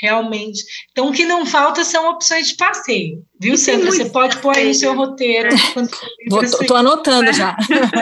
realmente. 0.00 0.64
Então, 0.90 1.08
o 1.08 1.12
que 1.12 1.24
não 1.24 1.46
falta 1.46 1.84
são 1.84 2.10
opções 2.10 2.48
de 2.48 2.56
passeio, 2.56 3.22
viu, 3.40 3.54
E 3.54 3.58
Sandra? 3.58 3.92
Você 3.92 4.06
pode 4.06 4.36
pôr 4.38 4.56
aí 4.56 4.66
no 4.66 4.74
seu 4.74 4.94
roteiro. 4.96 5.48
É. 5.48 5.56
Suíça. 6.28 6.58
tô 6.66 6.74
anotando 6.74 7.32
já. 7.32 7.56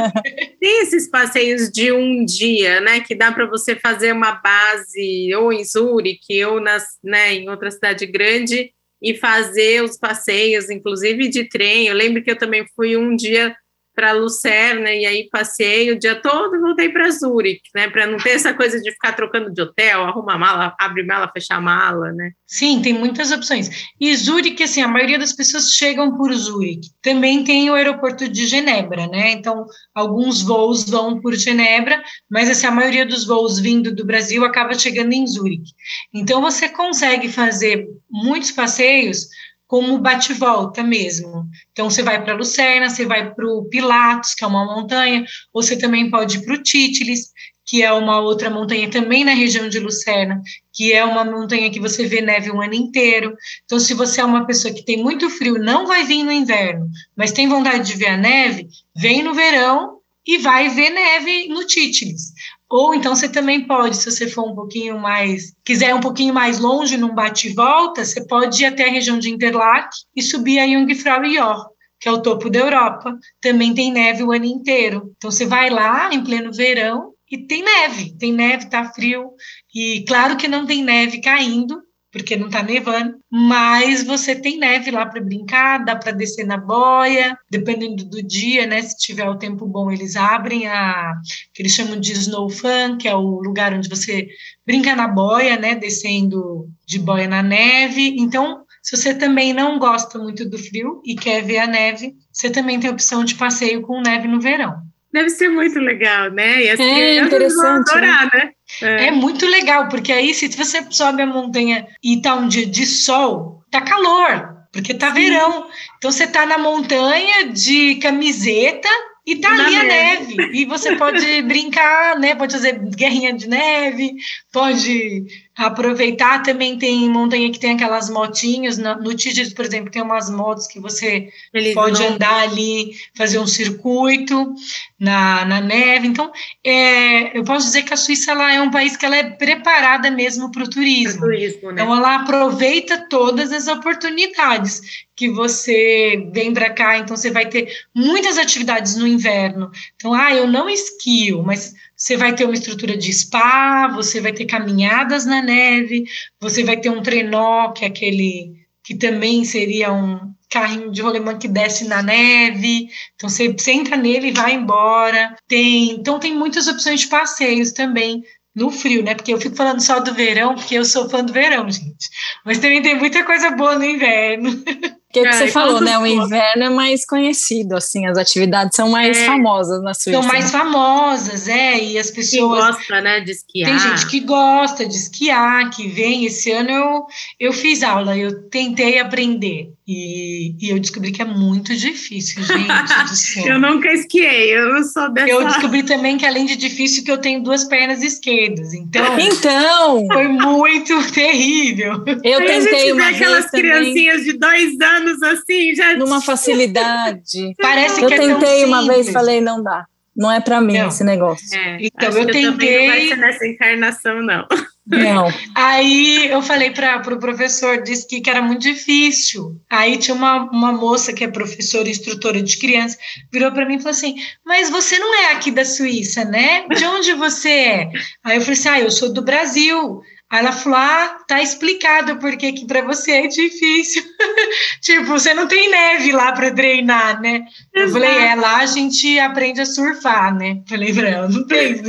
Tem 0.59 0.83
esses 0.83 1.11
passeios 1.11 1.71
de 1.71 1.93
um 1.93 2.25
dia, 2.25 2.81
né? 2.81 3.01
Que 3.01 3.15
dá 3.15 3.31
para 3.31 3.47
você 3.47 3.77
fazer 3.77 4.13
uma 4.13 4.33
base 4.33 5.35
ou 5.35 5.53
em 5.53 5.63
Zurique 5.63 6.43
ou 6.47 6.59
nas, 6.59 6.85
né, 7.03 7.35
em 7.35 7.51
outra 7.51 7.71
cidade 7.71 8.07
grande 8.07 8.73
e 9.05 9.15
fazer 9.15 9.85
os 9.85 9.99
passeios, 9.99 10.71
inclusive 10.71 11.29
de 11.29 11.47
trem. 11.47 11.87
Eu 11.87 11.95
lembro 11.95 12.23
que 12.25 12.31
eu 12.31 12.39
também 12.39 12.65
fui 12.75 12.97
um 12.97 13.15
dia 13.15 13.55
para 13.95 14.13
Lucerna 14.13 14.91
e 14.91 15.07
aí 15.07 15.29
passei 15.31 15.91
o 15.91 15.99
dia 15.99 16.15
todo 16.21 16.57
e 16.57 16.61
voltei 16.61 16.89
para 16.89 17.11
Zurique, 17.11 17.71
né? 17.75 17.89
Para 17.89 18.07
não 18.07 18.19
ter 18.19 18.31
essa 18.31 18.53
coisa 18.53 18.81
de 18.81 18.91
ficar 18.91 19.13
trocando 19.13 19.53
de 19.53 19.63
hotel, 19.63 20.03
arruma 20.03 20.37
mala, 20.37 20.75
abre 20.79 21.05
mala, 21.05 21.31
fecha 21.33 21.61
mala, 21.61 22.13
né? 22.13 22.33
Sim, 22.47 22.83
tem 22.83 22.93
muitas 22.93 23.33
opções. 23.33 23.71
E 24.01 24.15
Zurique, 24.17 24.63
assim, 24.63 24.83
a 24.83 24.89
maioria 24.89 25.19
das 25.19 25.33
pessoas 25.33 25.73
chegam 25.73 26.17
por 26.17 26.33
Zurique. 26.33 26.91
Também 27.01 27.45
tem 27.45 27.71
o 27.71 27.75
aeroporto 27.75 28.29
de 28.29 28.47
Genebra, 28.47 29.07
né? 29.07 29.31
Então, 29.31 29.67
alguns 29.95 30.43
voos 30.43 30.89
vão 30.89 31.21
por 31.21 31.35
Genebra, 31.35 32.03
mas 32.31 32.51
assim, 32.51 32.67
a 32.67 32.71
maioria 32.71 33.07
dos 33.07 33.27
voos 33.27 33.59
vindo 33.59 33.95
do 33.95 34.05
Brasil 34.05 34.45
acaba 34.45 34.75
chegando 34.75 35.13
em 35.13 35.27
Zurique. 35.27 35.73
Então, 36.13 36.41
você 36.41 36.69
consegue 36.69 37.29
fazer 37.29 37.87
muitos 38.11 38.51
passeios 38.51 39.29
como 39.75 39.99
bate-volta 39.99 40.85
mesmo. 40.85 41.49
Então, 41.73 41.91
você 41.91 42.01
vai 42.01 42.23
para 42.23 42.37
Lucerna, 42.37 42.89
você 42.89 43.05
vai 43.05 43.35
para 43.35 43.45
o 43.45 43.65
Pilatos, 43.65 44.33
que 44.33 44.45
é 44.45 44.47
uma 44.47 44.65
montanha, 44.65 45.25
você 45.53 45.77
também 45.77 46.09
pode 46.09 46.37
ir 46.37 46.45
para 46.45 46.55
o 46.55 46.63
Títilis, 46.63 47.33
que 47.67 47.83
é 47.83 47.93
uma 47.93 48.21
outra 48.21 48.49
montanha 48.49 48.89
também 48.89 49.25
na 49.25 49.33
região 49.33 49.69
de 49.69 49.81
Lucerna, 49.81 50.41
que 50.73 50.93
é 50.93 51.05
uma 51.05 51.25
montanha 51.25 51.73
que 51.73 51.81
você 51.81 52.07
vê 52.07 52.21
neve 52.21 52.53
o 52.53 52.63
ano 52.63 52.75
inteiro. 52.75 53.35
Então, 53.65 53.81
se 53.81 53.95
você 53.95 54.21
é 54.21 54.25
uma 54.25 54.47
pessoa 54.47 54.73
que 54.73 54.85
tem 54.85 55.03
muito 55.03 55.29
frio, 55.29 55.59
não 55.59 55.89
vai 55.89 56.05
vir 56.05 56.23
no 56.23 56.31
inverno, 56.31 56.89
mas 57.17 57.33
tem 57.33 57.49
vontade 57.49 57.85
de 57.85 57.99
ver 57.99 58.11
a 58.11 58.17
neve, 58.17 58.69
vem 58.95 59.25
no 59.25 59.35
verão 59.35 59.99
e 60.25 60.39
vai 60.39 60.69
ver 60.69 60.91
neve 60.91 61.49
no 61.49 61.67
Títilis. 61.67 62.33
Ou 62.77 62.93
então 62.93 63.15
você 63.15 63.29
também 63.29 63.69
pode, 63.69 63.97
se 63.97 64.11
você 64.11 64.29
for 64.29 64.51
um 64.51 64.55
pouquinho 64.57 64.99
mais, 64.99 65.53
quiser 65.65 65.95
um 65.95 66.01
pouquinho 66.01 66.35
mais 66.35 66.59
longe, 66.59 66.97
num 66.97 67.15
bate 67.15 67.55
volta, 67.55 68.05
você 68.05 68.27
pode 68.27 68.61
ir 68.61 68.67
até 68.67 68.89
a 68.89 68.91
região 68.91 69.17
de 69.17 69.31
Interlaken 69.31 69.91
e 70.17 70.21
subir 70.21 70.59
a 70.59 70.67
Jungfrau 70.67 71.25
Jor, 71.25 71.69
que 72.01 72.09
é 72.09 72.13
o 72.13 72.21
topo 72.21 72.51
da 72.51 72.59
Europa. 72.59 73.17
Também 73.41 73.73
tem 73.75 73.93
neve 73.93 74.25
o 74.25 74.33
ano 74.33 74.47
inteiro. 74.47 75.13
Então 75.17 75.31
você 75.31 75.47
vai 75.47 75.71
lá 75.71 76.13
em 76.13 76.25
pleno 76.25 76.53
verão 76.53 77.13
e 77.31 77.47
tem 77.47 77.63
neve, 77.63 78.19
tem 78.19 78.33
neve, 78.33 78.69
tá 78.69 78.85
frio. 78.93 79.31
E 79.73 80.05
claro 80.09 80.37
que 80.37 80.49
não 80.49 80.67
tem 80.67 80.83
neve 80.83 81.21
caindo, 81.21 81.81
porque 82.15 82.37
não 82.37 82.49
tá 82.49 82.63
nevando, 82.63 83.17
mas 83.29 84.05
você 84.05 84.37
tem 84.37 84.57
neve 84.57 84.93
lá 84.93 85.05
para 85.05 85.21
brincar, 85.21 85.85
dá 85.85 85.97
para 85.97 86.13
descer 86.13 86.47
na 86.47 86.57
boia, 86.57 87.37
dependendo 87.51 88.05
do 88.05 88.23
dia, 88.23 88.69
né? 88.69 88.81
Se 88.83 88.97
tiver 88.97 89.29
o 89.29 89.37
tempo 89.37 89.67
bom, 89.67 89.91
eles 89.91 90.15
abrem 90.15 90.69
a 90.69 91.13
que 91.53 91.61
eles 91.61 91.73
chamam 91.73 91.99
de 91.99 92.13
snow 92.13 92.49
fun, 92.49 92.97
que 93.01 93.09
é 93.09 93.17
o 93.17 93.41
lugar 93.41 93.75
onde 93.75 93.89
você 93.89 94.29
brinca 94.65 94.95
na 94.95 95.09
boia, 95.09 95.57
né? 95.57 95.75
Descendo 95.75 96.69
de 96.87 97.01
boia 97.01 97.27
na 97.27 97.43
neve. 97.43 98.15
Então, 98.17 98.63
se 98.81 98.97
você 98.97 99.13
também 99.13 99.53
não 99.53 99.81
gosta 99.81 100.17
muito 100.17 100.49
do 100.49 100.57
frio 100.57 101.03
e 101.05 101.17
quer 101.17 101.43
ver 101.43 101.59
a 101.59 101.67
neve, 101.67 102.15
você 102.33 102.49
também 102.49 102.79
tem 102.79 102.91
opção 102.91 103.25
de 103.25 103.35
passeio 103.35 103.83
com 103.83 104.01
neve 104.01 104.29
no 104.29 104.41
verão. 104.41 104.77
Deve 105.15 105.31
ser 105.31 105.49
muito 105.49 105.79
legal, 105.79 106.29
né? 106.33 106.65
E 106.65 106.71
as 106.71 106.81
É, 106.81 107.19
interessante, 107.21 107.89
adorar, 107.93 108.29
né? 108.35 108.51
É 108.83 109.13
muito 109.13 109.47
legal, 109.47 109.89
porque 109.89 110.13
aí 110.13 110.35
se 110.35 110.49
você 110.49 110.85
sobe 110.91 111.23
a 111.23 111.27
montanha 111.27 111.87
e 112.03 112.21
tá 112.21 112.35
um 112.35 112.49
dia 112.49 112.67
de 112.67 112.85
sol, 112.85 113.63
tá 113.71 113.81
calor, 113.81 114.57
porque 114.73 114.93
tá 114.93 115.11
verão. 115.11 115.69
Então 115.99 116.11
você 116.11 116.27
tá 116.27 116.45
na 116.45 116.59
montanha 116.59 117.47
de 117.53 117.95
camiseta 118.03 118.89
e 119.25 119.37
tá 119.37 119.55
Na 119.55 119.67
ali 119.67 119.77
a 119.77 119.83
neve. 119.85 120.35
neve. 120.37 120.59
E 120.59 120.65
você 120.65 120.97
pode 120.97 121.43
brincar, 121.43 122.19
né? 122.19 122.35
Pode 122.35 122.53
fazer 122.53 122.77
guerrinha 122.97 123.33
de 123.33 123.49
neve, 123.49 124.15
pode 124.53 125.25
aproveitar. 125.57 126.43
Também 126.43 126.79
tem 126.79 127.09
montanha 127.09 127.51
que 127.51 127.59
tem 127.59 127.75
aquelas 127.75 128.11
motinhas. 128.11 128.79
No, 128.79 128.95
no 128.97 129.15
Tigres, 129.15 129.53
por 129.53 129.65
exemplo, 129.65 129.91
tem 129.91 130.03
umas 130.03 130.29
motos 130.31 130.67
que 130.67 130.81
você 130.81 131.29
Eles 131.53 131.75
pode 131.75 132.01
não- 132.01 132.11
andar 132.15 132.43
ali, 132.43 132.93
fazer 133.17 133.39
um 133.39 133.47
circuito 133.47 134.55
na, 134.99 135.45
na 135.45 135.61
neve. 135.61 136.07
Então, 136.09 136.31
é, 136.65 137.37
eu 137.39 137.45
posso 137.45 137.67
dizer 137.67 137.83
que 137.83 137.93
a 137.95 137.97
Suíça 137.97 138.33
ela 138.33 138.53
é 138.53 138.61
um 138.61 138.71
país 138.71 138.97
que 138.97 139.05
ela 139.07 139.17
é 139.17 139.31
preparada 139.31 140.11
mesmo 140.11 140.51
para 140.51 140.65
o 140.65 140.71
turismo. 140.71 141.21
turismo, 141.21 141.71
né? 141.71 141.83
Então, 141.83 141.95
ela 141.97 142.17
aproveita 142.17 143.07
todas 143.09 143.53
as 143.53 143.67
oportunidades 143.69 145.05
que 145.17 145.31
você 145.31 146.29
vem 146.33 146.53
para 146.53 146.71
cá. 146.71 146.99
Então, 146.99 147.17
você 147.17 147.31
vai 147.31 147.47
ter 147.49 147.69
muitas 147.95 148.37
atividades 148.39 148.97
no 148.97 149.07
inverno. 149.07 149.71
Então, 149.97 150.13
ah, 150.13 150.35
eu 150.35 150.47
não 150.49 150.69
esquio, 150.69 151.43
mas 151.43 151.75
você 151.97 152.17
vai 152.17 152.35
ter 152.35 152.45
uma 152.45 152.55
estrutura 152.55 152.97
de 152.97 153.13
spa, 153.13 153.89
você 153.89 154.21
vai 154.21 154.33
ter 154.33 154.47
caminhadas 154.47 155.25
na 155.25 155.41
neve, 155.41 156.05
você 156.41 156.65
vai 156.65 156.77
ter 156.77 156.91
um 156.91 157.03
trenó, 157.03 157.73
que 157.73 157.85
é 157.85 157.89
aquele 157.89 158.65
que 158.83 158.95
também 158.95 159.45
seria 159.45 159.93
um 159.93 160.35
carrinho 160.51 160.93
de 160.93 161.01
rolemã 161.01 161.39
que 161.39 161.49
desce 161.49 161.87
na 161.89 162.03
neve. 162.03 162.89
Então, 163.15 163.29
você, 163.29 163.49
você 163.49 163.73
entra 163.73 163.97
nele 163.97 164.29
e 164.29 164.33
vai 164.33 164.55
embora. 164.55 165.35
Tem, 165.49 165.93
então, 165.93 166.21
tem 166.21 166.35
muitas 166.37 166.69
opções 166.69 167.01
de 167.01 167.09
passeios 167.09 167.73
também 167.73 168.23
no 168.55 168.71
frio, 168.71 169.03
né? 169.03 169.15
Porque 169.15 169.33
eu 169.33 169.41
fico 169.41 169.57
falando 169.57 169.81
só 169.81 169.99
do 169.99 170.15
verão, 170.15 170.55
porque 170.55 170.77
eu 170.77 170.85
sou 170.85 171.09
fã 171.09 171.25
do 171.25 171.33
verão, 171.33 171.69
gente. 171.69 172.09
Mas 172.45 172.59
também 172.59 172.83
tem 172.83 172.95
muita 172.97 173.25
coisa 173.25 173.51
boa 173.51 173.77
no 173.77 173.85
inverno. 173.85 174.51
que, 175.15 175.29
que 175.29 175.33
você 175.33 175.49
falou, 175.49 175.81
né? 175.81 175.97
O 175.97 176.07
inverno 176.07 176.65
é 176.65 176.69
mais 176.69 177.07
conhecido, 177.07 177.77
assim, 177.77 178.07
as 178.07 178.19
atividades 178.19 178.75
são 178.75 178.89
mais 178.91 179.17
é, 179.17 179.27
famosas 179.27 179.83
na 179.83 179.95
Suíça. 179.95 180.21
São 180.21 180.29
mais 180.29 180.51
famosas, 180.51 181.47
é, 181.47 181.79
e 181.79 181.99
as 181.99 182.11
pessoas. 182.11 182.59
Que 182.59 182.73
gosta, 182.73 183.01
né, 183.01 183.21
de 183.21 183.31
esquiar. 183.31 183.71
Tem 183.71 183.79
gente 183.79 184.07
que 184.09 184.21
gosta 184.21 184.87
de 184.87 184.97
esquiar, 184.97 185.71
que 185.71 185.89
vem. 185.89 186.25
Esse 186.25 186.51
ano 186.51 186.71
eu, 186.71 187.07
eu 187.39 187.53
fiz 187.53 187.83
aula, 187.83 188.17
eu 188.17 188.49
tentei 188.49 188.99
aprender. 188.99 189.73
E, 189.87 190.57
e 190.59 190.71
eu 190.71 190.81
descobri 190.81 191.13
que 191.13 191.21
é 191.21 191.27
muito 191.27 191.77
difícil, 191.77 192.43
gente 192.43 192.65
eu 193.47 193.61
nunca 193.61 193.93
esquiei, 193.93 194.57
eu 194.57 194.83
sou 194.83 195.13
dessa. 195.13 195.29
Eu 195.29 195.45
descobri 195.45 195.83
também 195.83 196.17
que, 196.17 196.25
além 196.25 196.47
de 196.47 196.57
difícil, 196.57 197.05
que 197.05 197.11
eu 197.11 197.19
tenho 197.19 197.43
duas 197.43 197.65
pernas 197.65 198.03
esquerdas. 198.03 198.73
Então. 198.73 199.05
Então! 199.35 200.07
Foi 200.13 200.29
muito 200.29 200.95
terrível. 201.13 202.03
Eu 202.23 202.39
Aí 202.41 202.47
tentei 202.47 202.93
uma 202.93 203.05
vez 203.05 203.17
aquelas 203.17 203.51
criancinhas 203.51 204.25
de 204.25 204.33
dois 204.39 204.81
anos 204.81 205.23
assim, 205.23 205.75
já. 205.75 205.95
Numa 205.97 206.21
facilidade. 206.21 207.55
Parece 207.61 208.01
eu 208.03 208.09
que 208.09 208.15
é 208.15 208.19
tentei 208.19 208.65
uma 208.65 208.81
simples. 208.81 209.05
vez 209.05 209.13
falei, 209.13 209.41
não 209.41 209.63
dá. 209.63 209.87
Não 210.17 210.31
é 210.31 210.41
para 210.41 210.61
mim 210.61 210.79
não. 210.79 210.89
esse 210.89 211.03
negócio. 211.03 211.57
É, 211.57 211.79
então 211.81 212.11
eu 212.11 212.27
tentei. 212.27 212.87
não 212.87 212.95
vai 212.95 213.09
ser 213.09 213.17
nessa 213.17 213.47
encarnação, 213.47 214.23
não. 214.23 214.47
Não. 214.87 215.27
Aí 215.55 216.29
eu 216.31 216.43
falei 216.43 216.71
para 216.71 216.99
o 216.99 217.03
pro 217.03 217.19
professor, 217.19 217.83
disse 217.83 218.07
que, 218.07 218.21
que 218.21 218.31
era 218.31 218.43
muito 218.43 218.63
difícil. 218.63 219.61
Aí 219.69 219.97
tinha 219.97 220.15
uma, 220.15 220.45
uma 220.51 220.73
moça 220.73 221.13
que 221.13 221.25
é 221.25 221.29
professora 221.29 221.89
e 221.89 221.91
instrutora 221.91 222.43
de 222.43 222.57
crianças, 222.59 222.99
virou 223.33 223.51
para 223.51 223.67
mim 223.67 223.77
e 223.77 223.79
falou 223.79 223.91
assim: 223.91 224.17
Mas 224.45 224.71
você 224.71 224.99
não 224.99 225.15
é 225.15 225.33
aqui 225.33 225.51
da 225.51 225.65
Suíça, 225.65 226.25
né? 226.25 226.67
De 226.69 226.85
onde 226.85 227.13
você 227.15 227.51
é? 227.51 227.91
Aí 228.23 228.37
eu 228.37 228.41
falei 228.41 228.59
assim: 228.59 228.69
Ah, 228.69 228.81
eu 228.81 228.91
sou 228.91 229.13
do 229.13 229.23
Brasil. 229.23 230.03
Aí 230.35 230.41
ela 230.41 230.51
falou: 230.51 230.77
Ah, 230.77 231.17
tá 231.29 231.41
explicado 231.41 232.17
porque 232.17 232.53
que 232.53 232.67
para 232.67 232.83
você 232.83 233.13
é 233.13 233.27
difícil. 233.29 234.03
tipo, 234.83 235.05
você 235.05 235.33
não 235.33 235.47
tem 235.47 235.71
neve 235.71 236.11
lá 236.11 236.33
para 236.33 236.51
treinar, 236.51 237.21
né? 237.21 237.45
Eu 237.73 237.89
falei: 237.89 238.11
É, 238.11 238.35
lá 238.35 238.57
a 238.57 238.67
gente 238.67 239.17
aprende 239.21 239.61
a 239.61 239.67
surfar, 239.67 240.35
né? 240.35 240.61
Falei 240.69 240.93
pra 240.93 241.09
ela: 241.09 241.29
Não 241.29 241.47
tem. 241.47 241.81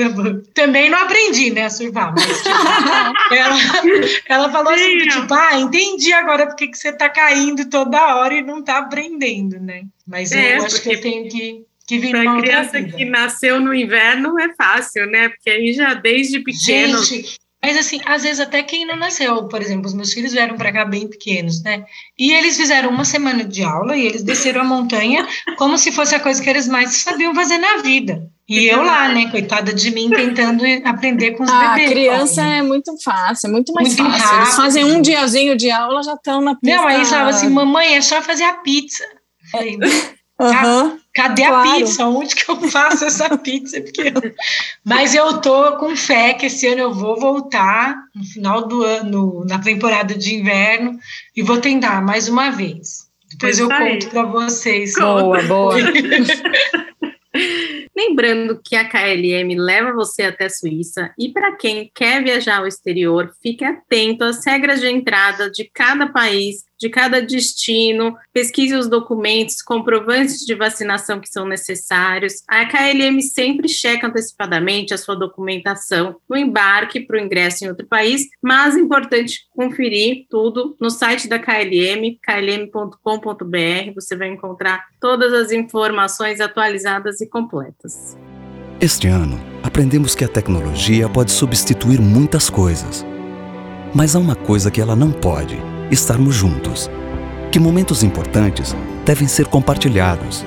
Também 0.53 0.91
não 0.91 0.99
aprendi, 0.99 1.49
né, 1.49 1.65
a 1.65 1.69
surfar, 1.71 2.13
mas 2.13 2.43
tipo, 2.43 3.33
ela, 3.33 3.57
ela 4.29 4.51
falou 4.51 4.73
assim: 4.73 4.99
Tipo, 4.99 5.33
ah, 5.33 5.59
entendi 5.59 6.13
agora 6.13 6.45
porque 6.45 6.67
que 6.67 6.77
você 6.77 6.93
tá 6.93 7.09
caindo 7.09 7.67
toda 7.67 8.15
hora 8.15 8.35
e 8.35 8.43
não 8.43 8.63
tá 8.63 8.77
aprendendo, 8.77 9.59
né? 9.59 9.85
Mas 10.07 10.31
é, 10.31 10.59
eu 10.59 10.65
acho 10.65 10.83
que 10.83 10.93
eu 10.93 11.01
tenho 11.01 11.27
que 11.27 11.65
que 11.87 11.99
vir 11.99 12.15
uma 12.15 12.41
criança 12.41 12.81
que 12.81 13.05
nasceu 13.05 13.59
no 13.59 13.73
inverno 13.73 14.39
é 14.39 14.53
fácil, 14.55 15.05
né? 15.05 15.29
Porque 15.29 15.49
aí 15.49 15.71
já 15.71 15.93
desde 15.93 16.39
pequeno. 16.39 17.03
Gente, 17.03 17.37
mas 17.65 17.77
assim, 17.77 17.99
às 18.05 18.21
vezes 18.21 18.39
até 18.39 18.61
quem 18.61 18.85
não 18.85 18.95
nasceu, 18.95 19.47
por 19.47 19.59
exemplo, 19.59 19.87
os 19.87 19.95
meus 19.95 20.13
filhos 20.13 20.33
vieram 20.33 20.55
para 20.55 20.71
cá 20.71 20.85
bem 20.85 21.07
pequenos, 21.07 21.63
né? 21.63 21.83
E 22.15 22.31
eles 22.31 22.55
fizeram 22.55 22.91
uma 22.91 23.03
semana 23.03 23.43
de 23.43 23.63
aula 23.63 23.97
e 23.97 24.05
eles 24.05 24.21
desceram 24.21 24.61
a 24.61 24.63
montanha 24.63 25.27
como 25.57 25.75
se 25.75 25.91
fosse 25.91 26.13
a 26.13 26.19
coisa 26.19 26.43
que 26.43 26.47
eles 26.47 26.67
mais 26.67 26.97
sabiam 26.97 27.33
fazer 27.33 27.57
na 27.57 27.77
vida. 27.77 28.29
E 28.47 28.67
eu 28.67 28.83
lá, 28.83 29.09
né, 29.09 29.31
coitada 29.31 29.73
de 29.73 29.89
mim, 29.89 30.11
tentando 30.11 30.63
aprender 30.83 31.31
com 31.31 31.41
os 31.41 31.49
ah, 31.49 31.69
bebês. 31.69 31.89
A 31.89 31.91
criança 31.91 32.41
é 32.43 32.61
muito 32.61 32.95
fácil, 33.03 33.47
é 33.47 33.51
muito 33.51 33.73
mais 33.73 33.87
muito 33.87 34.03
fácil. 34.03 34.23
Rápido. 34.23 34.43
Eles 34.43 34.55
fazem 34.55 34.85
um 34.85 35.01
diazinho 35.01 35.57
de 35.57 35.71
aula, 35.71 36.03
já 36.03 36.13
estão 36.13 36.41
na 36.41 36.53
pista. 36.53 36.77
Não, 36.77 36.87
aí 36.87 37.03
falava 37.03 37.31
assim, 37.31 37.49
mamãe, 37.49 37.95
é 37.95 38.01
só 38.01 38.21
fazer 38.21 38.43
a 38.43 38.53
pizza. 38.53 39.03
Falei, 39.51 39.79
Uhum. 40.39 40.99
Cadê 41.15 41.47
claro. 41.47 41.69
a 41.69 41.73
pizza? 41.75 42.05
Onde 42.05 42.35
que 42.35 42.51
eu 42.51 42.57
faço 42.69 43.05
essa 43.05 43.35
pizza? 43.39 43.79
Porque... 43.79 44.11
Mas 44.83 45.15
eu 45.15 45.39
tô 45.39 45.77
com 45.77 45.95
fé 45.95 46.33
que 46.33 46.47
esse 46.47 46.67
ano 46.67 46.81
eu 46.81 46.93
vou 46.93 47.17
voltar 47.17 47.95
no 48.13 48.23
final 48.25 48.67
do 48.67 48.83
ano, 48.83 49.45
na 49.45 49.57
temporada 49.59 50.13
de 50.13 50.35
inverno, 50.35 50.99
e 51.33 51.41
vou 51.41 51.57
tentar 51.61 52.01
mais 52.01 52.27
uma 52.27 52.49
vez. 52.49 53.05
Depois 53.31 53.57
eu 53.59 53.69
conto 53.69 54.09
para 54.09 54.23
vocês. 54.23 54.93
Boa, 54.95 55.41
boa. 55.43 55.75
Lembrando 57.95 58.59
que 58.63 58.75
a 58.75 58.87
KLM 58.87 59.55
leva 59.57 59.93
você 59.93 60.23
até 60.23 60.45
a 60.45 60.49
Suíça 60.49 61.13
e 61.17 61.29
para 61.31 61.55
quem 61.55 61.89
quer 61.93 62.23
viajar 62.23 62.57
ao 62.59 62.67
exterior, 62.67 63.31
fique 63.41 63.63
atento 63.63 64.23
às 64.23 64.45
regras 64.45 64.81
de 64.81 64.87
entrada 64.87 65.49
de 65.49 65.69
cada 65.73 66.07
país, 66.07 66.65
de 66.79 66.89
cada 66.89 67.21
destino, 67.21 68.15
pesquise 68.33 68.75
os 68.75 68.89
documentos, 68.89 69.61
comprovantes 69.61 70.39
de 70.45 70.55
vacinação 70.55 71.19
que 71.19 71.29
são 71.29 71.47
necessários. 71.47 72.43
A 72.47 72.65
KLM 72.65 73.21
sempre 73.21 73.67
checa 73.67 74.07
antecipadamente 74.07 74.93
a 74.93 74.97
sua 74.97 75.15
documentação 75.15 76.17
no 76.29 76.37
embarque 76.37 76.99
para 76.99 77.17
o 77.17 77.19
ingresso 77.19 77.63
em 77.63 77.69
outro 77.69 77.87
país, 77.87 78.27
mas 78.41 78.75
é 78.75 78.79
importante 78.79 79.41
conferir 79.51 80.25
tudo 80.29 80.75
no 80.79 80.89
site 80.89 81.27
da 81.27 81.39
KLM, 81.39 82.19
klm.com.br. 82.21 83.93
Você 83.95 84.15
vai 84.15 84.29
encontrar 84.29 84.85
todas 84.99 85.33
as 85.33 85.51
informações 85.51 86.39
atualizadas 86.39 87.21
e 87.21 87.29
completas. 87.29 88.17
Este 88.81 89.07
ano, 89.07 89.39
aprendemos 89.63 90.15
que 90.15 90.25
a 90.25 90.27
tecnologia 90.27 91.07
pode 91.07 91.31
substituir 91.31 92.01
muitas 92.01 92.49
coisas. 92.49 93.05
Mas 93.93 94.15
há 94.15 94.19
uma 94.19 94.35
coisa 94.35 94.69
que 94.69 94.81
ela 94.81 94.95
não 94.95 95.11
pode 95.11 95.57
estarmos 95.91 96.35
juntos. 96.35 96.89
Que 97.51 97.59
momentos 97.59 98.03
importantes 98.03 98.75
devem 99.05 99.27
ser 99.27 99.45
compartilhados, 99.47 100.45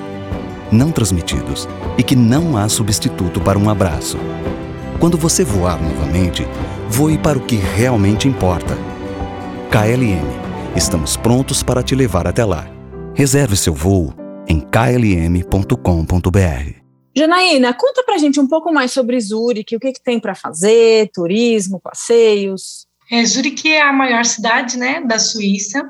não 0.71 0.91
transmitidos, 0.91 1.67
e 1.97 2.03
que 2.03 2.15
não 2.15 2.57
há 2.57 2.69
substituto 2.69 3.39
para 3.41 3.57
um 3.57 3.69
abraço. 3.69 4.17
Quando 4.99 5.17
você 5.17 5.43
voar 5.43 5.81
novamente, 5.81 6.45
voe 6.89 7.17
para 7.17 7.37
o 7.37 7.45
que 7.45 7.55
realmente 7.55 8.27
importa. 8.27 8.77
KLM, 9.71 10.27
estamos 10.75 11.15
prontos 11.15 11.63
para 11.63 11.81
te 11.81 11.95
levar 11.95 12.27
até 12.27 12.43
lá. 12.43 12.67
Reserve 13.13 13.55
seu 13.55 13.73
voo 13.73 14.13
em 14.47 14.59
klm.com.br. 14.59 15.69
Janaína, 17.15 17.73
conta 17.73 18.03
pra 18.03 18.17
gente 18.17 18.39
um 18.39 18.47
pouco 18.47 18.71
mais 18.71 18.91
sobre 18.91 19.19
Zurique, 19.19 19.75
o 19.75 19.79
que, 19.79 19.91
que 19.93 20.01
tem 20.01 20.19
para 20.19 20.35
fazer, 20.35 21.09
turismo, 21.13 21.79
passeios. 21.79 22.88
É, 23.11 23.25
Zurique 23.25 23.71
é 23.71 23.81
a 23.81 23.91
maior 23.91 24.23
cidade 24.23 24.77
né, 24.77 25.01
da 25.01 25.17
Suíça, 25.17 25.83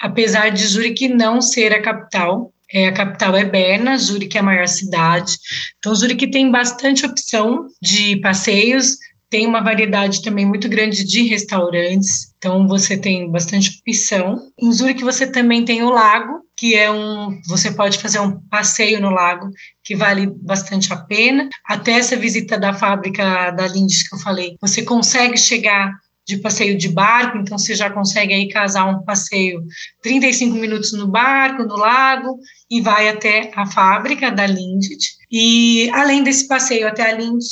apesar 0.00 0.50
de 0.50 0.66
Zurique 0.66 1.08
não 1.08 1.40
ser 1.40 1.72
a 1.72 1.82
capital. 1.82 2.52
É, 2.72 2.88
a 2.88 2.92
capital 2.92 3.36
é 3.36 3.44
Berna, 3.44 3.98
Zurique 3.98 4.38
é 4.38 4.40
a 4.40 4.44
maior 4.44 4.66
cidade. 4.66 5.36
Então, 5.78 5.94
Zurique 5.94 6.30
tem 6.30 6.50
bastante 6.50 7.04
opção 7.04 7.66
de 7.82 8.16
passeios, 8.16 8.96
tem 9.32 9.46
uma 9.46 9.62
variedade 9.62 10.22
também 10.22 10.44
muito 10.44 10.68
grande 10.68 11.04
de 11.04 11.22
restaurantes, 11.22 12.34
então 12.36 12.68
você 12.68 12.98
tem 12.98 13.30
bastante 13.30 13.80
opção. 13.80 14.38
Em 14.60 14.70
Zurique 14.70 15.02
você 15.02 15.26
também 15.26 15.64
tem 15.64 15.82
o 15.82 15.88
lago, 15.88 16.42
que 16.54 16.74
é 16.74 16.90
um, 16.90 17.40
você 17.48 17.70
pode 17.70 17.98
fazer 17.98 18.20
um 18.20 18.38
passeio 18.50 19.00
no 19.00 19.08
lago 19.08 19.48
que 19.82 19.96
vale 19.96 20.26
bastante 20.26 20.92
a 20.92 20.96
pena. 20.96 21.48
Até 21.66 21.92
essa 21.92 22.14
visita 22.14 22.58
da 22.58 22.74
fábrica 22.74 23.50
da 23.52 23.66
Lindes 23.66 24.06
que 24.06 24.14
eu 24.14 24.18
falei, 24.18 24.58
você 24.60 24.82
consegue 24.82 25.38
chegar 25.38 25.94
de 26.36 26.42
passeio 26.42 26.76
de 26.76 26.88
barco, 26.88 27.38
então 27.38 27.58
você 27.58 27.74
já 27.74 27.90
consegue 27.90 28.32
aí 28.32 28.48
casar 28.48 28.86
um 28.86 29.04
passeio 29.04 29.62
35 30.02 30.56
minutos 30.56 30.92
no 30.92 31.06
barco, 31.06 31.64
no 31.64 31.76
lago, 31.76 32.38
e 32.70 32.80
vai 32.80 33.08
até 33.08 33.50
a 33.54 33.66
fábrica 33.66 34.30
da 34.30 34.46
Lindt. 34.46 34.96
E 35.30 35.90
além 35.92 36.22
desse 36.22 36.48
passeio 36.48 36.88
até 36.88 37.10
a 37.10 37.14
Lindt, 37.14 37.46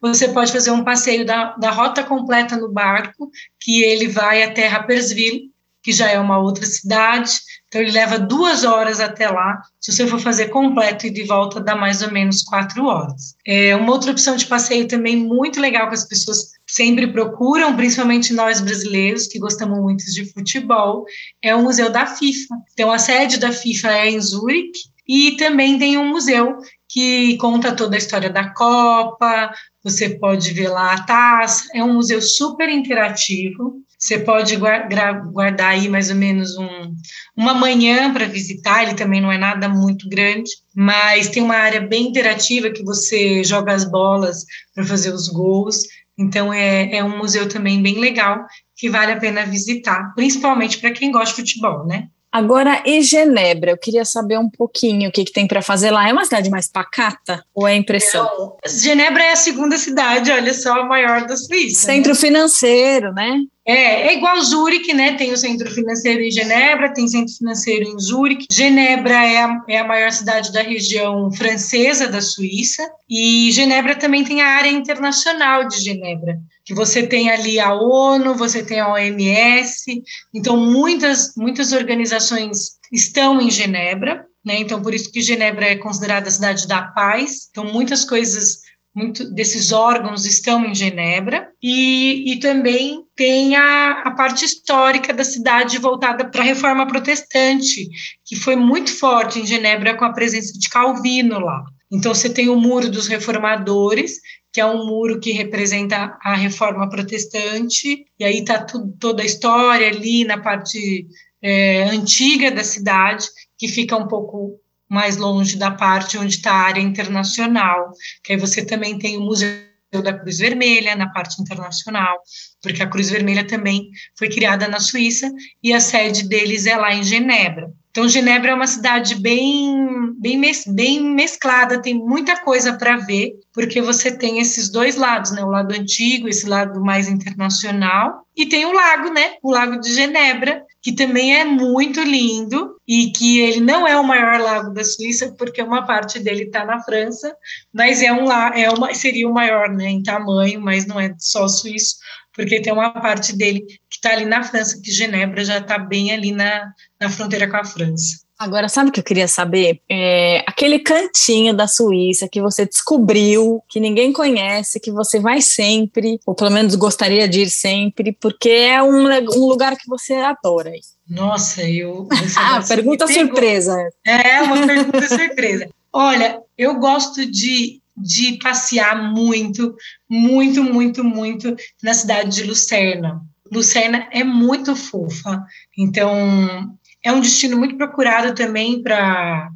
você 0.00 0.28
pode 0.28 0.52
fazer 0.52 0.70
um 0.70 0.84
passeio 0.84 1.24
da, 1.24 1.56
da 1.56 1.70
rota 1.70 2.02
completa 2.02 2.56
no 2.56 2.70
barco, 2.70 3.30
que 3.60 3.82
ele 3.82 4.08
vai 4.08 4.42
até 4.42 4.66
Rapperswil, 4.66 5.50
que 5.82 5.92
já 5.92 6.10
é 6.10 6.18
uma 6.18 6.38
outra 6.38 6.66
cidade, 6.66 7.30
então 7.68 7.80
ele 7.80 7.92
leva 7.92 8.18
duas 8.18 8.64
horas 8.64 8.98
até 9.00 9.28
lá. 9.30 9.62
Se 9.80 9.92
você 9.92 10.06
for 10.06 10.18
fazer 10.18 10.48
completo 10.48 11.06
e 11.06 11.10
de 11.10 11.22
volta, 11.22 11.60
dá 11.60 11.76
mais 11.76 12.02
ou 12.02 12.10
menos 12.10 12.42
quatro 12.42 12.86
horas. 12.86 13.36
É 13.46 13.74
uma 13.76 13.92
outra 13.92 14.10
opção 14.10 14.36
de 14.36 14.46
passeio 14.46 14.88
também 14.88 15.16
muito 15.16 15.60
legal 15.60 15.88
que 15.88 15.94
as 15.94 16.04
pessoas 16.04 16.55
sempre 16.66 17.06
procuram, 17.06 17.76
principalmente 17.76 18.32
nós 18.32 18.60
brasileiros 18.60 19.26
que 19.26 19.38
gostamos 19.38 19.78
muito 19.80 20.04
de 20.04 20.24
futebol, 20.32 21.04
é 21.42 21.54
o 21.54 21.62
Museu 21.62 21.90
da 21.90 22.06
FIFA. 22.06 22.54
Então, 22.72 22.90
a 22.90 22.98
sede 22.98 23.38
da 23.38 23.52
FIFA 23.52 23.92
é 23.92 24.10
em 24.10 24.20
Zurique 24.20 24.80
e 25.08 25.36
também 25.36 25.78
tem 25.78 25.96
um 25.96 26.08
museu 26.08 26.56
que 26.88 27.36
conta 27.36 27.74
toda 27.74 27.94
a 27.94 27.98
história 27.98 28.28
da 28.28 28.52
Copa. 28.52 29.52
Você 29.84 30.10
pode 30.10 30.52
ver 30.52 30.68
lá 30.68 30.94
a 30.94 31.02
taça. 31.02 31.68
É 31.72 31.82
um 31.82 31.94
museu 31.94 32.20
super 32.20 32.68
interativo. 32.68 33.82
Você 33.98 34.18
pode 34.18 34.56
guardar 34.56 35.70
aí 35.70 35.88
mais 35.88 36.10
ou 36.10 36.16
menos 36.16 36.56
um, 36.58 36.94
uma 37.34 37.54
manhã 37.54 38.12
para 38.12 38.26
visitar, 38.26 38.82
ele 38.82 38.94
também 38.94 39.22
não 39.22 39.32
é 39.32 39.38
nada 39.38 39.70
muito 39.70 40.06
grande, 40.06 40.50
mas 40.74 41.30
tem 41.30 41.42
uma 41.42 41.56
área 41.56 41.80
bem 41.80 42.08
interativa 42.08 42.68
que 42.68 42.84
você 42.84 43.42
joga 43.42 43.72
as 43.72 43.84
bolas 43.84 44.44
para 44.74 44.84
fazer 44.84 45.14
os 45.14 45.28
gols. 45.28 45.84
Então, 46.18 46.52
é, 46.52 46.96
é 46.96 47.04
um 47.04 47.18
museu 47.18 47.48
também 47.48 47.82
bem 47.82 47.98
legal 47.98 48.46
que 48.74 48.88
vale 48.88 49.12
a 49.12 49.18
pena 49.18 49.44
visitar, 49.44 50.14
principalmente 50.14 50.78
para 50.78 50.92
quem 50.92 51.10
gosta 51.10 51.42
de 51.42 51.52
futebol, 51.52 51.86
né? 51.86 52.08
Agora, 52.36 52.82
e 52.84 53.00
Genebra? 53.00 53.70
Eu 53.70 53.78
queria 53.78 54.04
saber 54.04 54.38
um 54.38 54.50
pouquinho 54.50 55.08
o 55.08 55.12
que, 55.12 55.24
que 55.24 55.32
tem 55.32 55.46
para 55.46 55.62
fazer 55.62 55.90
lá. 55.90 56.06
É 56.06 56.12
uma 56.12 56.22
cidade 56.22 56.50
mais 56.50 56.68
pacata 56.68 57.42
ou 57.54 57.66
é 57.66 57.74
impressão? 57.74 58.28
Não. 58.38 58.56
Genebra 58.66 59.22
é 59.22 59.32
a 59.32 59.36
segunda 59.36 59.78
cidade, 59.78 60.30
olha 60.30 60.52
só, 60.52 60.82
a 60.82 60.84
maior 60.84 61.26
da 61.26 61.34
Suíça. 61.34 61.86
Centro 61.86 62.12
né? 62.12 62.18
financeiro, 62.18 63.10
né? 63.14 63.40
É, 63.66 64.08
é 64.08 64.14
igual 64.18 64.38
Zurique, 64.42 64.92
né? 64.92 65.14
Tem 65.14 65.32
o 65.32 65.36
centro 65.38 65.70
financeiro 65.70 66.20
em 66.20 66.30
Genebra, 66.30 66.92
tem 66.92 67.08
centro 67.08 67.34
financeiro 67.34 67.88
em 67.88 67.98
Zurique. 67.98 68.46
Genebra 68.52 69.14
é 69.14 69.38
a, 69.38 69.64
é 69.66 69.78
a 69.78 69.88
maior 69.88 70.12
cidade 70.12 70.52
da 70.52 70.60
região 70.60 71.32
francesa 71.32 72.06
da 72.06 72.20
Suíça. 72.20 72.86
E 73.08 73.50
Genebra 73.50 73.96
também 73.96 74.22
tem 74.22 74.42
a 74.42 74.48
área 74.48 74.70
internacional 74.70 75.66
de 75.66 75.80
Genebra, 75.80 76.38
que 76.66 76.74
você 76.74 77.06
tem 77.06 77.30
ali 77.30 77.60
a 77.60 77.72
ONU, 77.72 78.34
você 78.34 78.62
tem 78.62 78.80
a 78.80 78.92
OMS. 78.92 80.02
Então, 80.34 80.56
muitas, 80.56 81.32
muitas 81.36 81.72
organizações 81.72 82.72
estão 82.92 83.40
em 83.40 83.50
Genebra. 83.50 84.26
Né? 84.44 84.58
Então, 84.58 84.82
por 84.82 84.92
isso 84.92 85.10
que 85.12 85.22
Genebra 85.22 85.66
é 85.66 85.76
considerada 85.76 86.28
a 86.28 86.30
cidade 86.30 86.66
da 86.66 86.82
paz. 86.82 87.48
Então, 87.50 87.64
muitas 87.64 88.04
coisas 88.04 88.66
muito 88.92 89.30
desses 89.30 89.72
órgãos 89.72 90.24
estão 90.24 90.64
em 90.64 90.74
Genebra, 90.74 91.50
e, 91.62 92.32
e 92.32 92.40
também 92.40 93.04
tem 93.14 93.54
a, 93.54 94.02
a 94.06 94.10
parte 94.12 94.42
histórica 94.42 95.12
da 95.12 95.22
cidade 95.22 95.76
voltada 95.76 96.24
para 96.30 96.40
a 96.40 96.44
reforma 96.44 96.86
protestante, 96.86 97.90
que 98.24 98.34
foi 98.34 98.56
muito 98.56 98.90
forte 98.90 99.38
em 99.38 99.46
Genebra 99.46 99.94
com 99.94 100.06
a 100.06 100.14
presença 100.14 100.58
de 100.58 100.66
Calvino 100.70 101.38
lá. 101.38 101.62
Então, 101.92 102.14
você 102.14 102.30
tem 102.30 102.48
o 102.48 102.58
Muro 102.58 102.90
dos 102.90 103.06
Reformadores, 103.06 104.14
que 104.56 104.60
é 104.62 104.64
um 104.64 104.86
muro 104.86 105.20
que 105.20 105.32
representa 105.32 106.16
a 106.22 106.34
reforma 106.34 106.88
protestante, 106.88 108.06
e 108.18 108.24
aí 108.24 108.38
está 108.38 108.64
toda 108.98 109.22
a 109.22 109.26
história 109.26 109.86
ali 109.86 110.24
na 110.24 110.38
parte 110.38 111.06
é, 111.42 111.82
antiga 111.90 112.50
da 112.50 112.64
cidade, 112.64 113.26
que 113.58 113.68
fica 113.68 113.94
um 113.98 114.08
pouco 114.08 114.58
mais 114.88 115.18
longe 115.18 115.58
da 115.58 115.72
parte 115.72 116.16
onde 116.16 116.36
está 116.36 116.52
a 116.52 116.62
área 116.68 116.80
internacional, 116.80 117.92
que 118.24 118.32
aí 118.32 118.38
você 118.38 118.64
também 118.64 118.98
tem 118.98 119.18
o 119.18 119.20
Museu 119.20 119.60
da 120.02 120.14
Cruz 120.14 120.38
Vermelha 120.38 120.96
na 120.96 121.10
parte 121.10 121.38
internacional, 121.38 122.16
porque 122.62 122.82
a 122.82 122.86
Cruz 122.86 123.10
Vermelha 123.10 123.46
também 123.46 123.90
foi 124.18 124.30
criada 124.30 124.66
na 124.68 124.80
Suíça 124.80 125.30
e 125.62 125.74
a 125.74 125.80
sede 125.80 126.26
deles 126.26 126.64
é 126.64 126.78
lá 126.78 126.94
em 126.94 127.04
Genebra. 127.04 127.70
Então, 127.96 128.06
Genebra 128.10 128.50
é 128.50 128.54
uma 128.54 128.66
cidade 128.66 129.14
bem, 129.14 130.12
bem, 130.18 130.38
bem 130.66 131.00
mesclada, 131.00 131.80
tem 131.80 131.94
muita 131.94 132.38
coisa 132.38 132.74
para 132.74 132.98
ver, 132.98 133.32
porque 133.54 133.80
você 133.80 134.14
tem 134.14 134.38
esses 134.38 134.68
dois 134.68 134.96
lados, 134.96 135.30
né? 135.30 135.42
O 135.42 135.48
lado 135.48 135.72
antigo, 135.72 136.28
esse 136.28 136.46
lado 136.46 136.78
mais 136.84 137.08
internacional, 137.08 138.26
e 138.36 138.44
tem 138.44 138.66
o 138.66 138.72
lago, 138.72 139.08
né? 139.14 139.36
O 139.42 139.50
lago 139.50 139.80
de 139.80 139.94
Genebra, 139.94 140.62
que 140.82 140.92
também 140.92 141.36
é 141.36 141.44
muito 141.46 142.02
lindo 142.02 142.76
e 142.86 143.12
que 143.12 143.40
ele 143.40 143.60
não 143.60 143.88
é 143.88 143.98
o 143.98 144.04
maior 144.04 144.38
lago 144.42 144.74
da 144.74 144.84
Suíça, 144.84 145.34
porque 145.38 145.62
uma 145.62 145.86
parte 145.86 146.18
dele 146.18 146.42
está 146.42 146.66
na 146.66 146.82
França, 146.82 147.34
mas 147.72 148.02
é 148.02 148.12
um 148.12 148.30
é 148.30 148.68
uma, 148.68 148.92
seria 148.92 149.26
o 149.26 149.32
maior 149.32 149.70
né, 149.70 149.88
em 149.88 150.02
tamanho, 150.02 150.60
mas 150.60 150.84
não 150.84 151.00
é 151.00 151.14
só 151.18 151.48
suíço, 151.48 151.96
porque 152.34 152.60
tem 152.60 152.74
uma 152.74 152.90
parte 152.90 153.34
dele 153.34 153.64
está 154.06 154.12
ali 154.12 154.24
na 154.24 154.42
França, 154.42 154.80
que 154.80 154.90
Genebra 154.90 155.44
já 155.44 155.58
está 155.58 155.78
bem 155.78 156.12
ali 156.12 156.30
na, 156.30 156.72
na 157.00 157.10
fronteira 157.10 157.48
com 157.48 157.56
a 157.56 157.64
França. 157.64 158.24
Agora, 158.38 158.68
sabe 158.68 158.90
o 158.90 158.92
que 158.92 159.00
eu 159.00 159.04
queria 159.04 159.26
saber? 159.26 159.80
É 159.90 160.44
aquele 160.46 160.78
cantinho 160.78 161.54
da 161.54 161.66
Suíça 161.66 162.28
que 162.30 162.40
você 162.40 162.66
descobriu, 162.66 163.62
que 163.66 163.80
ninguém 163.80 164.12
conhece, 164.12 164.78
que 164.78 164.92
você 164.92 165.18
vai 165.18 165.40
sempre, 165.40 166.20
ou 166.26 166.34
pelo 166.34 166.50
menos 166.50 166.74
gostaria 166.74 167.26
de 167.26 167.42
ir 167.42 167.50
sempre, 167.50 168.12
porque 168.12 168.50
é 168.50 168.82
um, 168.82 169.06
um 169.06 169.46
lugar 169.46 169.74
que 169.74 169.88
você 169.88 170.12
adora. 170.14 170.70
Nossa, 171.08 171.62
eu. 171.62 172.06
ah, 172.36 172.62
pergunta 172.68 173.06
surpresa. 173.06 173.74
É, 174.06 174.42
uma 174.42 174.66
pergunta 174.66 175.08
surpresa. 175.08 175.68
Olha, 175.90 176.38
eu 176.58 176.74
gosto 176.78 177.24
de, 177.24 177.80
de 177.96 178.38
passear 178.42 179.14
muito, 179.14 179.74
muito, 180.06 180.62
muito, 180.62 181.02
muito 181.02 181.56
na 181.82 181.94
cidade 181.94 182.36
de 182.36 182.42
Lucerna. 182.42 183.22
Lucerna 183.52 184.08
é 184.12 184.24
muito 184.24 184.74
fofa, 184.76 185.44
então 185.76 186.76
é 187.04 187.12
um 187.12 187.20
destino 187.20 187.56
muito 187.56 187.76
procurado 187.76 188.34
também 188.34 188.82
para 188.82 189.50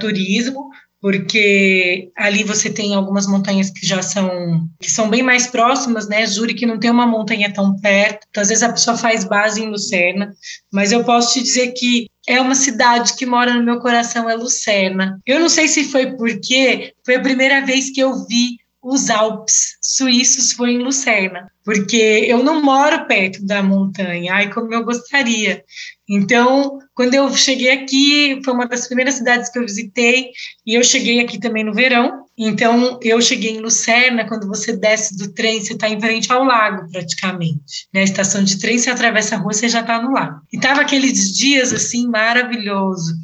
turismo, 0.00 0.70
porque 1.00 2.10
ali 2.16 2.42
você 2.42 2.70
tem 2.70 2.94
algumas 2.94 3.26
montanhas 3.26 3.70
que 3.70 3.86
já 3.86 4.02
são 4.02 4.66
que 4.80 4.90
são 4.90 5.08
bem 5.08 5.22
mais 5.22 5.46
próximas, 5.46 6.08
né? 6.08 6.26
Zurique 6.26 6.66
não 6.66 6.80
tem 6.80 6.90
uma 6.90 7.06
montanha 7.06 7.52
tão 7.52 7.76
perto, 7.76 8.26
então 8.28 8.42
às 8.42 8.48
vezes 8.48 8.62
a 8.62 8.72
pessoa 8.72 8.96
faz 8.96 9.24
base 9.24 9.62
em 9.62 9.68
Lucerna, 9.68 10.34
mas 10.72 10.92
eu 10.92 11.04
posso 11.04 11.34
te 11.34 11.42
dizer 11.42 11.72
que 11.72 12.08
é 12.26 12.40
uma 12.40 12.56
cidade 12.56 13.14
que 13.14 13.24
mora 13.24 13.54
no 13.54 13.62
meu 13.62 13.78
coração, 13.78 14.28
é 14.28 14.34
Lucerna. 14.34 15.20
Eu 15.24 15.38
não 15.38 15.48
sei 15.48 15.68
se 15.68 15.84
foi 15.84 16.16
porque 16.16 16.92
foi 17.04 17.14
a 17.14 17.22
primeira 17.22 17.64
vez 17.64 17.90
que 17.90 18.00
eu 18.00 18.26
vi 18.26 18.56
os 18.88 19.10
Alpes 19.10 19.78
suíços 19.82 20.52
foi 20.52 20.70
em 20.70 20.78
Lucerna, 20.78 21.50
porque 21.64 21.96
eu 21.96 22.44
não 22.44 22.62
moro 22.62 23.04
perto 23.08 23.44
da 23.44 23.60
montanha, 23.60 24.32
ai 24.32 24.52
como 24.52 24.72
eu 24.72 24.84
gostaria. 24.84 25.64
Então, 26.08 26.78
quando 26.94 27.14
eu 27.14 27.28
cheguei 27.34 27.70
aqui, 27.70 28.40
foi 28.44 28.54
uma 28.54 28.68
das 28.68 28.86
primeiras 28.86 29.16
cidades 29.16 29.50
que 29.50 29.58
eu 29.58 29.66
visitei, 29.66 30.30
e 30.64 30.76
eu 30.76 30.84
cheguei 30.84 31.18
aqui 31.18 31.40
também 31.40 31.64
no 31.64 31.74
verão. 31.74 32.25
Então, 32.38 33.00
eu 33.02 33.20
cheguei 33.20 33.52
em 33.52 33.60
Lucerna, 33.60 34.28
quando 34.28 34.46
você 34.46 34.76
desce 34.76 35.16
do 35.16 35.32
trem, 35.32 35.62
você 35.62 35.72
está 35.72 35.88
em 35.88 35.98
frente 35.98 36.30
ao 36.30 36.44
lago, 36.44 36.90
praticamente. 36.90 37.88
Na 37.94 38.02
estação 38.02 38.44
de 38.44 38.58
trem, 38.58 38.78
você 38.78 38.90
atravessa 38.90 39.36
a 39.36 39.38
rua, 39.38 39.54
você 39.54 39.68
já 39.68 39.80
está 39.80 40.02
no 40.02 40.12
lago. 40.12 40.42
E 40.52 40.60
tava 40.60 40.82
aqueles 40.82 41.34
dias, 41.34 41.72
assim, 41.72 42.06
maravilhoso, 42.08 43.14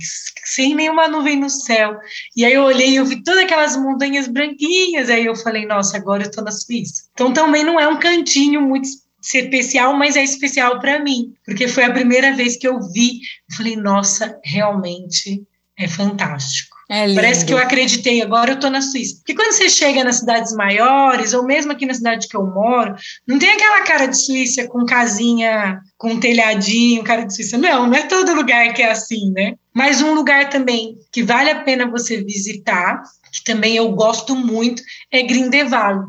sem 0.45 0.75
nenhuma 0.75 1.09
nuvem 1.09 1.39
no 1.39 1.51
céu. 1.51 1.99
E 2.35 2.43
aí 2.43 2.55
eu 2.55 2.63
olhei 2.63 2.91
e 2.91 2.97
eu 2.97 3.05
vi 3.05 3.23
todas 3.23 3.43
aquelas 3.43 3.77
montanhas 3.77 4.27
branquinhas, 4.27 5.11
aí 5.11 5.27
eu 5.27 5.37
falei, 5.37 5.67
nossa, 5.67 5.99
agora 5.99 6.23
eu 6.23 6.31
estou 6.31 6.43
na 6.43 6.51
Suíça. 6.51 7.05
Então, 7.13 7.35
também 7.35 7.65
não 7.65 7.79
é 7.79 7.87
um 7.87 7.99
cantinho 7.99 8.63
muito 8.63 8.89
especial, 9.23 9.95
mas 9.95 10.17
é 10.17 10.25
especial 10.25 10.81
para 10.81 10.99
mim, 10.99 11.35
porque 11.45 11.69
foi 11.69 11.85
a 11.85 11.93
primeira 11.93 12.35
vez 12.35 12.57
que 12.57 12.67
eu 12.67 12.81
vi, 12.91 13.21
eu 13.51 13.57
falei, 13.57 13.77
nossa, 13.77 14.41
realmente 14.43 15.47
é 15.85 15.89
fantástico. 15.89 16.77
É 16.89 17.15
Parece 17.15 17.47
que 17.47 17.55
eu 17.55 17.59
acreditei, 17.59 18.21
agora 18.21 18.51
eu 18.51 18.55
estou 18.57 18.69
na 18.69 18.83
Suíça. 18.83 19.17
Porque 19.17 19.35
quando 19.35 19.53
você 19.53 19.69
chega 19.69 20.05
nas 20.05 20.17
cidades 20.17 20.53
maiores, 20.53 21.33
ou 21.33 21.43
mesmo 21.43 21.73
aqui 21.73 21.87
na 21.87 21.95
cidade 21.95 22.29
que 22.29 22.37
eu 22.37 22.45
moro, 22.45 22.95
não 23.27 23.39
tem 23.39 23.51
aquela 23.51 23.83
cara 23.83 24.07
de 24.07 24.17
Suíça 24.19 24.69
com 24.69 24.85
casinha, 24.85 25.81
com 25.97 26.21
telhadinho, 26.21 27.03
cara 27.03 27.25
de 27.25 27.35
Suíça. 27.35 27.57
Não, 27.57 27.87
não 27.87 27.95
é 27.95 28.03
todo 28.03 28.35
lugar 28.35 28.75
que 28.75 28.83
é 28.83 28.91
assim, 28.91 29.31
né? 29.33 29.55
Mas 29.73 30.03
um 30.03 30.13
lugar 30.13 30.51
também 30.51 30.97
que 31.11 31.23
vale 31.23 31.51
a 31.51 31.63
pena 31.63 31.91
você 31.91 32.23
visitar, 32.23 33.03
que 33.33 33.43
também 33.43 33.77
eu 33.77 33.91
gosto 33.93 34.37
muito, 34.37 34.83
é 35.11 35.23
Grindelwald 35.23 36.09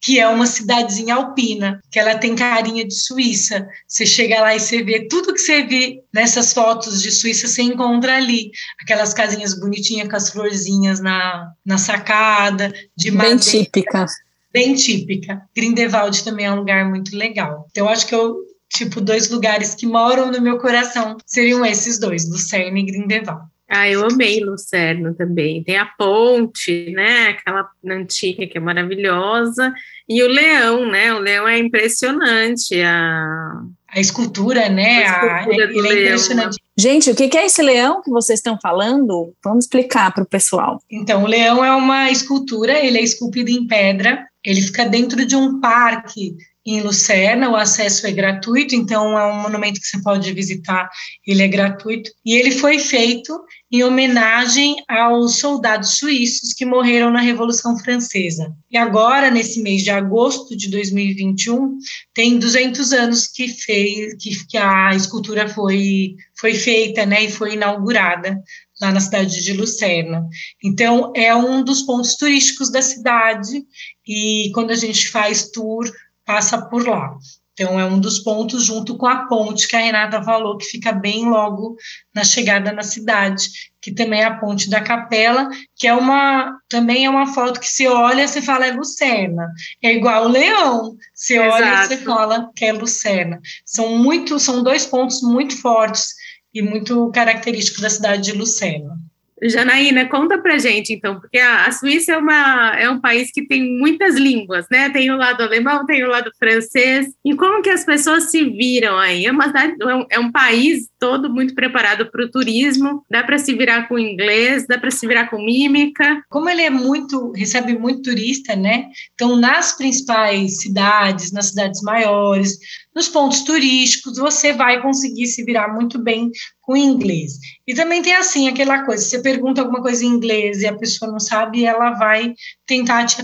que 0.00 0.18
é 0.18 0.26
uma 0.28 0.46
cidadezinha 0.46 1.14
alpina, 1.14 1.80
que 1.90 1.98
ela 1.98 2.16
tem 2.16 2.34
carinha 2.34 2.86
de 2.86 2.94
Suíça. 2.94 3.68
Você 3.86 4.06
chega 4.06 4.40
lá 4.40 4.56
e 4.56 4.60
você 4.60 4.82
vê 4.82 5.06
tudo 5.06 5.34
que 5.34 5.40
você 5.40 5.62
vê 5.62 6.02
nessas 6.12 6.52
fotos 6.54 7.02
de 7.02 7.10
Suíça, 7.10 7.46
você 7.46 7.62
encontra 7.62 8.16
ali. 8.16 8.50
Aquelas 8.82 9.12
casinhas 9.12 9.58
bonitinhas 9.58 10.08
com 10.08 10.16
as 10.16 10.30
florzinhas 10.30 11.00
na, 11.00 11.52
na 11.64 11.76
sacada, 11.76 12.72
de 12.96 13.10
Bem 13.10 13.18
madeira. 13.18 13.40
típica. 13.40 14.06
Bem 14.52 14.74
típica. 14.74 15.42
Grindelwald 15.54 16.24
também 16.24 16.46
é 16.46 16.52
um 16.52 16.56
lugar 16.56 16.88
muito 16.88 17.16
legal. 17.16 17.66
Então, 17.70 17.86
eu 17.86 17.92
acho 17.92 18.06
que 18.06 18.14
eu, 18.14 18.36
tipo, 18.70 19.00
dois 19.00 19.28
lugares 19.28 19.74
que 19.74 19.86
moram 19.86 20.32
no 20.32 20.40
meu 20.40 20.58
coração 20.58 21.16
seriam 21.26 21.64
esses 21.64 21.98
dois, 21.98 22.28
Lucerna 22.28 22.78
e 22.78 22.84
Grindelwald. 22.84 23.49
Ah, 23.72 23.88
eu 23.88 24.04
amei 24.04 24.40
Lucerno 24.40 25.14
também. 25.14 25.62
Tem 25.62 25.76
a 25.76 25.86
ponte, 25.86 26.90
né? 26.90 27.28
Aquela 27.28 27.70
antiga 27.86 28.44
que 28.44 28.58
é 28.58 28.60
maravilhosa. 28.60 29.72
E 30.08 30.20
o 30.24 30.26
leão, 30.26 30.90
né? 30.90 31.14
O 31.14 31.20
leão 31.20 31.46
é 31.46 31.56
impressionante. 31.56 32.82
A, 32.82 33.62
a 33.88 34.00
escultura, 34.00 34.68
né? 34.68 35.04
A 35.06 35.42
escultura 35.42 35.66
a, 35.66 35.70
ele 35.70 35.88
é 35.88 36.02
impressionante. 36.06 36.58
Gente, 36.76 37.10
o 37.12 37.14
que 37.14 37.38
é 37.38 37.46
esse 37.46 37.62
leão 37.62 38.02
que 38.02 38.10
vocês 38.10 38.40
estão 38.40 38.58
falando? 38.60 39.32
Vamos 39.44 39.66
explicar 39.66 40.12
para 40.12 40.24
o 40.24 40.28
pessoal. 40.28 40.82
Então, 40.90 41.22
o 41.22 41.26
leão 41.28 41.64
é 41.64 41.70
uma 41.70 42.10
escultura, 42.10 42.72
ele 42.84 42.98
é 42.98 43.02
esculpido 43.02 43.50
em 43.50 43.68
pedra. 43.68 44.26
Ele 44.44 44.62
fica 44.62 44.84
dentro 44.84 45.24
de 45.24 45.36
um 45.36 45.60
parque 45.60 46.34
em 46.64 46.80
Lucerna, 46.82 47.48
o 47.48 47.56
acesso 47.56 48.06
é 48.06 48.12
gratuito, 48.12 48.74
então 48.74 49.18
é 49.18 49.32
um 49.32 49.42
monumento 49.42 49.80
que 49.80 49.86
você 49.86 50.00
pode 50.02 50.30
visitar, 50.32 50.90
ele 51.26 51.42
é 51.42 51.48
gratuito. 51.48 52.10
E 52.24 52.34
ele 52.34 52.50
foi 52.50 52.78
feito 52.78 53.40
em 53.72 53.82
homenagem 53.82 54.76
aos 54.86 55.38
soldados 55.38 55.98
suíços 55.98 56.52
que 56.52 56.66
morreram 56.66 57.10
na 57.10 57.20
Revolução 57.20 57.78
Francesa. 57.78 58.54
E 58.70 58.76
agora, 58.76 59.30
nesse 59.30 59.62
mês 59.62 59.82
de 59.82 59.90
agosto 59.90 60.54
de 60.54 60.70
2021, 60.70 61.78
tem 62.12 62.38
200 62.38 62.92
anos 62.92 63.26
que, 63.26 63.48
fez, 63.48 64.14
que, 64.20 64.46
que 64.46 64.58
a 64.58 64.90
escultura 64.94 65.48
foi, 65.48 66.14
foi 66.38 66.52
feita 66.54 67.06
né, 67.06 67.24
e 67.24 67.30
foi 67.30 67.54
inaugurada 67.54 68.38
lá 68.80 68.92
na 68.92 69.00
cidade 69.00 69.42
de 69.42 69.52
Lucerna. 69.52 70.26
Então, 70.62 71.12
é 71.14 71.34
um 71.34 71.62
dos 71.62 71.82
pontos 71.82 72.16
turísticos 72.16 72.70
da 72.70 72.82
cidade, 72.82 73.62
e 74.06 74.50
quando 74.54 74.70
a 74.70 74.76
gente 74.76 75.08
faz 75.08 75.50
tour, 75.50 75.90
passa 76.30 76.62
por 76.62 76.86
lá. 76.86 77.16
Então, 77.52 77.78
é 77.78 77.84
um 77.84 77.98
dos 77.98 78.20
pontos, 78.20 78.64
junto 78.64 78.96
com 78.96 79.06
a 79.06 79.26
ponte 79.26 79.66
que 79.66 79.76
a 79.76 79.80
Renata 79.80 80.22
falou, 80.22 80.56
que 80.56 80.64
fica 80.64 80.92
bem 80.92 81.28
logo 81.28 81.76
na 82.14 82.24
chegada 82.24 82.72
na 82.72 82.82
cidade, 82.82 83.48
que 83.82 83.92
também 83.92 84.22
é 84.22 84.24
a 84.24 84.38
ponte 84.38 84.70
da 84.70 84.80
capela, 84.80 85.48
que 85.76 85.86
é 85.86 85.92
uma 85.92 86.56
também 86.68 87.04
é 87.04 87.10
uma 87.10 87.26
foto 87.34 87.60
que 87.60 87.66
se 87.66 87.86
olha, 87.86 88.26
você 88.26 88.40
fala 88.40 88.66
é 88.66 88.72
Lucena. 88.72 89.46
É 89.82 89.92
igual 89.92 90.26
o 90.26 90.28
leão. 90.28 90.96
Você 91.12 91.34
Exato. 91.34 91.52
olha 91.52 91.66
e 91.66 91.86
você 91.86 91.96
fala 91.98 92.50
que 92.54 92.64
é 92.64 92.72
Lucena. 92.72 93.40
São 93.66 93.98
muito, 93.98 94.38
são 94.38 94.62
dois 94.62 94.86
pontos 94.86 95.20
muito 95.20 95.60
fortes 95.60 96.14
e 96.54 96.62
muito 96.62 97.10
característicos 97.10 97.82
da 97.82 97.90
cidade 97.90 98.22
de 98.22 98.32
Lucena. 98.32 98.96
Janaína, 99.42 100.06
conta 100.06 100.38
pra 100.38 100.58
gente, 100.58 100.92
então, 100.92 101.18
porque 101.18 101.38
a, 101.38 101.70
Suíça 101.72 102.12
é, 102.12 102.16
uma, 102.16 102.76
é 102.76 102.90
um 102.90 103.00
país 103.00 103.30
que 103.32 103.46
tem 103.46 103.78
muitas 103.78 104.16
línguas, 104.16 104.66
né? 104.70 104.90
Tem 104.90 105.10
o 105.10 105.16
lado 105.16 105.42
alemão, 105.42 105.86
tem 105.86 106.04
o 106.04 106.08
lado 106.08 106.30
francês. 106.38 107.06
E 107.24 107.34
como 107.34 107.62
que 107.62 107.70
as 107.70 107.84
pessoas 107.84 108.30
se 108.30 108.44
viram 108.44 108.98
aí? 108.98 109.26
É, 109.26 109.32
uma 109.32 109.46
é, 109.46 110.16
é 110.16 110.18
um 110.18 110.30
país 110.30 110.88
todo 110.98 111.30
muito 111.30 111.54
preparado 111.54 112.10
para 112.10 112.24
o 112.24 112.30
turismo, 112.30 113.04
dá 113.10 113.22
para 113.22 113.38
se 113.38 113.54
virar 113.54 113.88
com 113.88 113.98
inglês, 113.98 114.66
dá 114.66 114.78
para 114.78 114.90
se 114.90 115.06
virar 115.06 115.28
com 115.28 115.42
mímica. 115.42 116.22
Como 116.28 116.48
ele 116.48 116.62
é 116.62 116.70
muito, 116.70 117.32
recebe 117.32 117.78
muito 117.78 118.02
turista, 118.02 118.54
né? 118.54 118.88
Então, 119.14 119.36
nas 119.36 119.76
principais 119.76 120.58
cidades, 120.60 121.32
nas 121.32 121.46
cidades 121.46 121.82
maiores, 121.82 122.58
nos 122.94 123.08
pontos 123.08 123.42
turísticos, 123.42 124.18
você 124.18 124.52
vai 124.52 124.82
conseguir 124.82 125.26
se 125.26 125.44
virar 125.44 125.72
muito 125.72 125.98
bem 125.98 126.30
com 126.70 126.76
inglês. 126.76 127.40
E 127.66 127.74
também 127.74 128.00
tem 128.00 128.14
assim, 128.14 128.46
aquela 128.46 128.84
coisa, 128.84 129.04
você 129.04 129.20
pergunta 129.20 129.60
alguma 129.60 129.82
coisa 129.82 130.04
em 130.04 130.08
inglês 130.08 130.62
e 130.62 130.68
a 130.68 130.76
pessoa 130.76 131.10
não 131.10 131.18
sabe, 131.18 131.64
ela 131.64 131.94
vai 131.94 132.32
tentar 132.64 133.06
te 133.06 133.16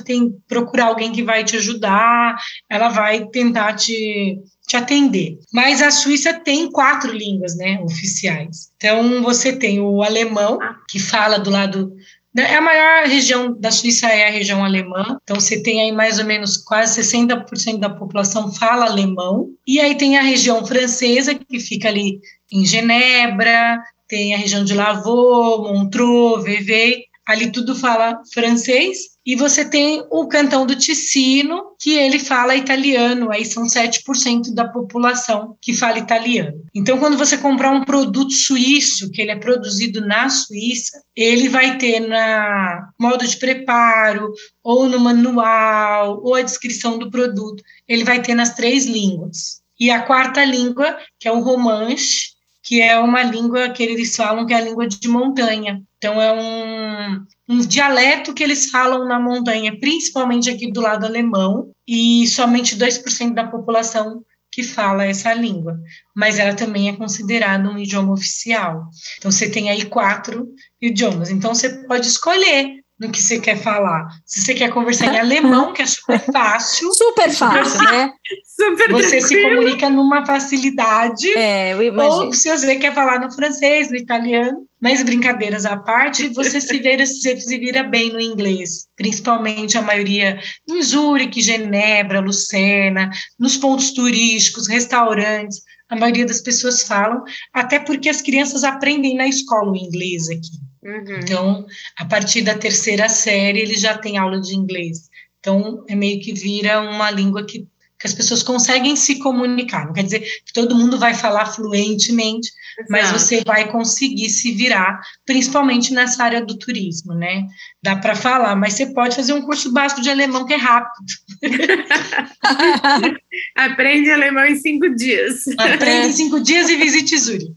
procurar 0.49 0.87
alguém 0.87 1.13
que 1.13 1.23
vai 1.23 1.45
te 1.45 1.55
ajudar, 1.55 2.37
ela 2.69 2.89
vai 2.89 3.25
tentar 3.29 3.75
te, 3.75 4.37
te 4.67 4.77
atender. 4.77 5.39
Mas 5.53 5.81
a 5.81 5.93
Suíça 5.93 6.35
tem 6.35 6.69
quatro 6.73 7.13
línguas, 7.13 7.57
né, 7.57 7.79
oficiais. 7.83 8.73
Então, 8.77 9.23
você 9.23 9.53
tem 9.53 9.81
o 9.81 10.03
alemão, 10.03 10.59
que 10.89 10.99
fala 10.99 11.39
do 11.39 11.51
lado 11.51 11.93
né, 12.37 12.53
é 12.53 12.57
a 12.57 12.61
maior 12.61 13.07
região 13.07 13.59
da 13.59 13.71
Suíça 13.71 14.09
é 14.09 14.29
a 14.29 14.31
região 14.31 14.63
alemã, 14.63 15.19
então 15.23 15.41
você 15.41 15.63
tem 15.63 15.81
aí 15.81 15.91
mais 15.91 16.19
ou 16.19 16.27
menos 16.27 16.59
quase 16.59 17.01
60% 17.01 17.79
da 17.79 17.89
população 17.89 18.53
fala 18.53 18.85
alemão, 18.85 19.49
e 19.67 19.81
aí 19.81 19.97
tem 19.97 20.19
a 20.19 20.23
região 20.23 20.63
francesa, 20.67 21.35
que 21.35 21.59
fica 21.59 21.89
ali 21.89 22.21
em 22.53 22.65
Genebra, 22.65 23.83
tem 24.09 24.35
a 24.35 24.39
região 24.39 24.65
de 24.65 24.75
Lavaux, 24.75 25.71
Montreux, 25.71 26.45
Vevey, 26.45 27.05
ali 27.27 27.51
tudo 27.51 27.75
fala 27.75 28.21
francês, 28.33 29.17
e 29.27 29.35
você 29.35 29.69
tem 29.69 30.05
o 30.09 30.29
cantão 30.29 30.65
do 30.65 30.77
Ticino, 30.77 31.75
que 31.81 31.91
ele 31.91 32.21
fala 32.21 32.55
italiano, 32.55 33.33
aí 33.33 33.45
são 33.45 33.65
7% 33.65 34.55
da 34.55 34.69
população 34.69 35.57
que 35.61 35.75
fala 35.75 35.99
italiano. 35.99 36.63
Então, 36.73 36.97
quando 36.99 37.19
você 37.19 37.37
comprar 37.37 37.73
um 37.73 37.85
produto 37.85 38.33
suíço, 38.33 39.11
que 39.11 39.21
ele 39.21 39.33
é 39.33 39.37
produzido 39.37 40.01
na 40.07 40.29
Suíça, 40.29 41.03
ele 41.17 41.49
vai 41.49 41.77
ter 41.77 41.99
na 41.99 42.89
modo 42.97 43.27
de 43.27 43.37
preparo, 43.37 44.33
ou 44.63 44.89
no 44.89 45.01
manual, 45.01 46.23
ou 46.23 46.37
a 46.37 46.43
descrição 46.43 46.97
do 46.97 47.11
produto, 47.11 47.61
ele 47.89 48.05
vai 48.05 48.23
ter 48.23 48.37
nas 48.37 48.55
três 48.55 48.87
línguas. 48.87 49.61
E 49.79 49.91
a 49.91 50.03
quarta 50.03 50.45
língua, 50.45 50.97
que 51.19 51.27
é 51.27 51.33
o 51.33 51.41
romanche, 51.41 52.36
que 52.67 52.83
é 52.83 52.99
uma 52.99 53.23
língua 53.23 53.71
que 53.71 53.81
eles 53.81 54.17
falam 54.17 54.45
que 54.45 54.53
é 54.53 54.57
a 54.57 54.61
língua 54.61 54.89
de 54.89 55.07
montanha. 55.07 55.81
Então, 55.99 56.21
é 56.21 56.33
um, 56.33 57.25
um 57.49 57.61
dialeto 57.61 58.35
que 58.35 58.43
eles 58.43 58.71
falam 58.71 59.07
na 59.07 59.21
montanha, 59.21 59.79
principalmente 59.79 60.51
aqui 60.51 60.73
do 60.73 60.81
lado 60.81 61.07
alemão, 61.07 61.71
e 61.87 62.27
somente 62.27 62.77
2% 62.77 63.35
da 63.35 63.47
população 63.47 64.21
que 64.51 64.65
fala 64.65 65.05
essa 65.05 65.33
língua, 65.33 65.79
mas 66.15 66.41
ela 66.41 66.55
também 66.55 66.89
é 66.89 66.97
considerada 66.97 67.71
um 67.71 67.79
idioma 67.79 68.13
oficial. 68.13 68.89
Então, 69.17 69.31
você 69.31 69.49
tem 69.49 69.71
aí 69.71 69.85
quatro 69.85 70.49
idiomas. 70.83 71.31
Então, 71.31 71.55
você 71.55 71.87
pode 71.87 72.09
escolher 72.09 72.81
no 72.99 73.11
que 73.11 73.21
você 73.21 73.39
quer 73.39 73.57
falar. 73.57 74.09
Se 74.25 74.41
você 74.41 74.55
quer 74.55 74.71
conversar 74.71 75.15
em 75.15 75.19
alemão, 75.19 75.73
que 75.73 75.83
é 75.83 75.87
super 75.87 76.19
fácil. 76.33 76.93
Super 76.95 77.31
fácil, 77.31 77.83
né? 77.85 78.13
Super 78.45 78.91
você 78.91 79.19
tranquilo. 79.19 79.29
se 79.29 79.43
comunica 79.43 79.91
numa 79.91 80.25
facilidade. 80.25 81.29
É, 81.37 81.75
eu 81.75 81.83
imagino. 81.83 82.25
Ou 82.25 82.33
se 82.33 82.51
você 82.51 82.77
quer 82.77 82.95
falar 82.95 83.21
no 83.21 83.31
francês, 83.31 83.91
no 83.91 83.97
italiano, 83.97 84.67
mas 84.81 85.03
brincadeiras 85.03 85.67
à 85.67 85.77
parte, 85.77 86.29
você 86.29 86.61
se 86.61 86.79
vira, 86.79 87.05
você 87.05 87.39
se 87.39 87.59
vira 87.59 87.83
bem 87.83 88.13
no 88.13 88.21
inglês. 88.21 88.87
Principalmente 88.97 89.77
a 89.77 89.83
maioria 89.83 90.41
em 90.69 90.83
Zurique, 90.83 91.43
Genebra, 91.43 92.21
Lucena, 92.21 93.11
nos 93.39 93.59
pontos 93.59 93.93
turísticos, 93.93 94.69
restaurantes. 94.69 95.61
A 95.89 95.97
maioria 95.97 96.27
das 96.27 96.41
pessoas 96.41 96.83
falam, 96.83 97.23
até 97.53 97.79
porque 97.79 98.09
as 98.09 98.21
crianças 98.21 98.65
aprendem 98.65 99.15
na 99.15 99.29
escola 99.29 99.71
o 99.71 99.77
inglês 99.77 100.29
aqui. 100.29 100.66
Uhum. 100.87 101.19
Então, 101.19 101.67
a 101.99 102.05
partir 102.05 102.43
da 102.43 102.57
terceira 102.57 103.09
série, 103.09 103.59
ele 103.59 103.77
já 103.77 103.99
tem 103.99 104.17
aula 104.17 104.41
de 104.41 104.55
inglês. 104.55 105.11
Então, 105.41 105.85
é 105.89 105.97
meio 105.97 106.21
que 106.21 106.33
vira 106.33 106.81
uma 106.81 107.11
língua 107.11 107.45
que, 107.45 107.67
que 107.99 108.07
as 108.07 108.15
pessoas 108.15 108.41
conseguem 108.43 108.95
se 108.95 109.19
comunicar. 109.19 109.87
Não 109.87 109.93
quer 109.93 110.05
dizer 110.05 110.21
que 110.21 110.53
todo 110.55 110.77
mundo 110.77 110.97
vai 110.97 111.13
falar 111.13 111.47
fluentemente, 111.47 112.49
Exato. 112.79 112.93
mas 112.93 113.11
você 113.11 113.43
vai 113.45 113.69
conseguir 113.71 114.31
se 114.31 114.53
virar, 114.53 115.01
principalmente 115.25 115.93
nessa 115.93 116.23
área 116.23 116.45
do 116.45 116.57
turismo, 116.57 117.15
né? 117.15 117.45
Dá 117.83 117.97
para 117.97 118.15
falar, 118.15 118.55
mas 118.55 118.75
você 118.75 118.87
pode 118.87 119.17
fazer 119.17 119.33
um 119.33 119.43
curso 119.43 119.73
básico 119.73 120.01
de 120.01 120.11
alemão 120.11 120.47
que 120.47 120.55
é 120.55 120.57
rápido. 120.57 121.05
Aprende 123.55 124.11
alemão 124.11 124.45
em 124.45 124.57
cinco 124.57 124.89
dias. 124.95 125.45
Aprende 125.59 126.09
em 126.09 126.13
cinco 126.13 126.41
dias 126.41 126.69
e 126.69 126.77
visite 126.77 127.19
Zurich. 127.19 127.55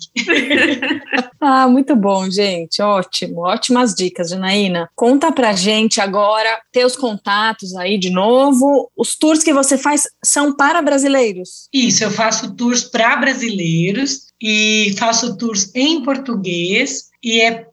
ah, 1.40 1.68
muito 1.68 1.96
bom, 1.96 2.30
gente. 2.30 2.82
Ótimo. 2.82 3.42
Ótimas 3.42 3.94
dicas, 3.94 4.30
Janaína. 4.30 4.90
Conta 4.96 5.32
pra 5.32 5.54
gente 5.54 6.00
agora 6.02 6.60
teus 6.72 6.96
contatos 6.96 7.76
aí 7.76 7.98
de 7.98 8.10
novo. 8.10 8.90
Os 8.98 9.16
tours 9.16 9.44
que 9.44 9.54
você 9.54 9.78
faz 9.78 10.04
são 10.24 10.56
para 10.56 10.82
brasileiros? 10.82 11.68
Isso, 11.74 12.04
eu 12.04 12.12
faço 12.12 12.56
tours 12.56 12.84
para 12.84 13.16
brasileiros 13.18 14.30
e 14.42 14.96
faço 14.98 15.38
tours 15.38 15.72
em 15.76 16.02
português 16.04 17.10
e 17.24 17.42
é 17.42 17.66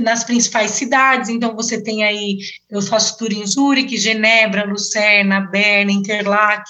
nas 0.00 0.24
principais 0.24 0.72
cidades. 0.72 1.28
Então 1.28 1.54
você 1.54 1.82
tem 1.82 2.04
aí, 2.04 2.38
eu 2.70 2.80
faço 2.80 3.18
tour 3.18 3.32
em 3.32 3.46
Zurique, 3.46 3.96
Genebra, 3.96 4.64
Lucerna, 4.64 5.40
Berna, 5.40 5.92
Interlaken. 5.92 6.64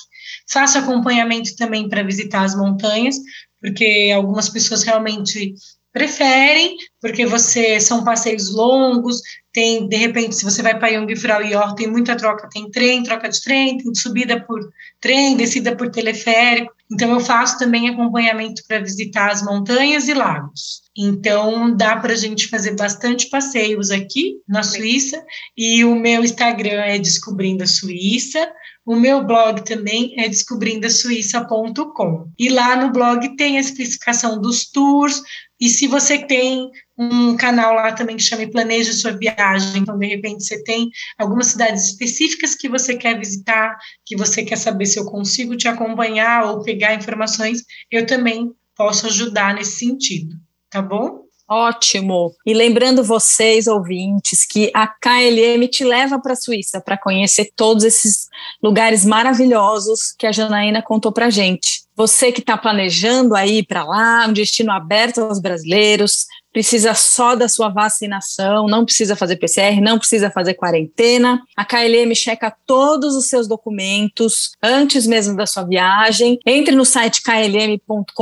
Faço 0.51 0.79
acompanhamento 0.79 1.55
também 1.57 1.89
para 1.89 2.03
visitar 2.03 2.43
as 2.43 2.57
montanhas, 2.57 3.17
porque 3.61 4.13
algumas 4.15 4.49
pessoas 4.49 4.83
realmente 4.83 5.55
preferem, 5.93 6.77
porque 7.01 7.27
você 7.27 7.81
são 7.81 8.05
passeios 8.05 8.55
longos, 8.55 9.21
tem, 9.53 9.89
de 9.89 9.97
repente, 9.97 10.37
se 10.37 10.45
você 10.45 10.63
vai 10.63 10.79
para 10.79 10.93
Jungfrau 10.93 11.43
e 11.43 11.57
Or, 11.57 11.75
tem 11.75 11.89
muita 11.89 12.15
troca, 12.15 12.49
tem 12.53 12.71
trem, 12.71 13.03
troca 13.03 13.29
de 13.29 13.43
trem, 13.43 13.79
tem 13.79 13.95
subida 13.95 14.41
por 14.41 14.61
trem, 15.01 15.37
descida 15.37 15.75
por 15.75 15.91
teleférico. 15.91 16.73
Então, 16.91 17.11
eu 17.11 17.21
faço 17.21 17.59
também 17.59 17.89
acompanhamento 17.89 18.63
para 18.69 18.79
visitar 18.79 19.33
as 19.33 19.43
montanhas 19.43 20.07
e 20.07 20.15
lagos. 20.15 20.83
Então, 20.97 21.75
dá 21.75 21.97
para 21.97 22.13
a 22.13 22.17
gente 22.17 22.49
fazer 22.49 22.77
bastante 22.77 23.29
passeios 23.29 23.91
aqui 23.91 24.37
na 24.47 24.63
Suíça, 24.63 25.21
e 25.57 25.85
o 25.85 25.97
meu 25.97 26.23
Instagram 26.23 26.83
é 26.83 26.99
Descobrindo 26.99 27.65
a 27.65 27.67
Suíça, 27.67 28.49
o 28.89 28.97
meu 28.97 29.23
blog 29.23 29.63
também 29.67 30.19
é 30.19 30.31
descobrindosuíça.com. 30.31 32.33
E 32.39 32.49
lá 32.49 32.75
no 32.75 32.91
blog 32.91 33.37
tem 33.37 33.59
a 33.59 33.61
explicação 33.61 34.41
dos 34.41 34.71
tours, 34.71 35.23
e 35.61 35.69
se 35.69 35.87
você 35.87 36.25
tem 36.25 36.71
um 36.97 37.37
canal 37.37 37.75
lá 37.75 37.93
também 37.93 38.17
que 38.17 38.23
chama 38.23 38.49
Planeje 38.49 38.95
Sua 38.95 39.13
Viagem, 39.13 39.83
então 39.83 39.99
de 39.99 40.07
repente 40.07 40.43
você 40.43 40.65
tem 40.65 40.89
algumas 41.19 41.49
cidades 41.49 41.85
específicas 41.85 42.55
que 42.55 42.67
você 42.67 42.97
quer 42.97 43.19
visitar, 43.19 43.77
que 44.07 44.17
você 44.17 44.43
quer 44.43 44.57
saber 44.57 44.87
se 44.87 44.99
eu 44.99 45.05
consigo 45.05 45.55
te 45.55 45.69
acompanhar 45.69 46.47
ou 46.47 46.63
pegar 46.63 46.95
informações, 46.95 47.65
eu 47.91 48.07
também 48.07 48.51
posso 48.75 49.07
ajudar 49.07 49.53
nesse 49.53 49.81
sentido, 49.81 50.35
tá 50.71 50.81
bom? 50.81 51.28
Ótimo. 51.49 52.35
E 52.45 52.53
lembrando 52.53 53.03
vocês, 53.03 53.67
ouvintes, 53.67 54.45
que 54.45 54.71
a 54.75 54.87
KLM 54.87 55.67
te 55.67 55.83
leva 55.83 56.21
para 56.21 56.35
a 56.35 56.37
Suíça 56.37 56.79
para 56.79 56.99
conhecer 56.99 57.51
todos 57.57 57.85
esses 57.85 58.29
lugares 58.63 59.03
maravilhosos 59.03 60.13
que 60.19 60.27
a 60.27 60.33
Janaína 60.33 60.83
contou 60.83 61.11
para 61.11 61.31
gente. 61.31 61.85
Você 61.97 62.31
que 62.31 62.41
está 62.41 62.57
planejando 62.57 63.35
aí 63.35 63.65
para 63.65 63.83
lá, 63.83 64.27
um 64.29 64.33
destino 64.33 64.71
aberto 64.71 65.23
aos 65.23 65.41
brasileiros, 65.41 66.27
precisa 66.53 66.95
só 66.95 67.35
da 67.35 67.49
sua 67.49 67.69
vacinação, 67.69 68.67
não 68.67 68.85
precisa 68.85 69.15
fazer 69.15 69.37
PCR, 69.37 69.81
não 69.81 69.99
precisa 69.99 70.31
fazer 70.31 70.55
quarentena. 70.55 71.41
A 71.57 71.65
KLM 71.65 72.15
checa 72.15 72.55
todos 72.67 73.15
os 73.15 73.29
seus 73.29 73.47
documentos 73.47 74.53
antes 74.63 75.07
mesmo 75.07 75.37
da 75.37 75.47
sua 75.47 75.65
viagem. 75.65 76.39
Entre 76.47 76.75
no 76.75 76.85
site 76.85 77.23
klm.com.br 77.23 78.13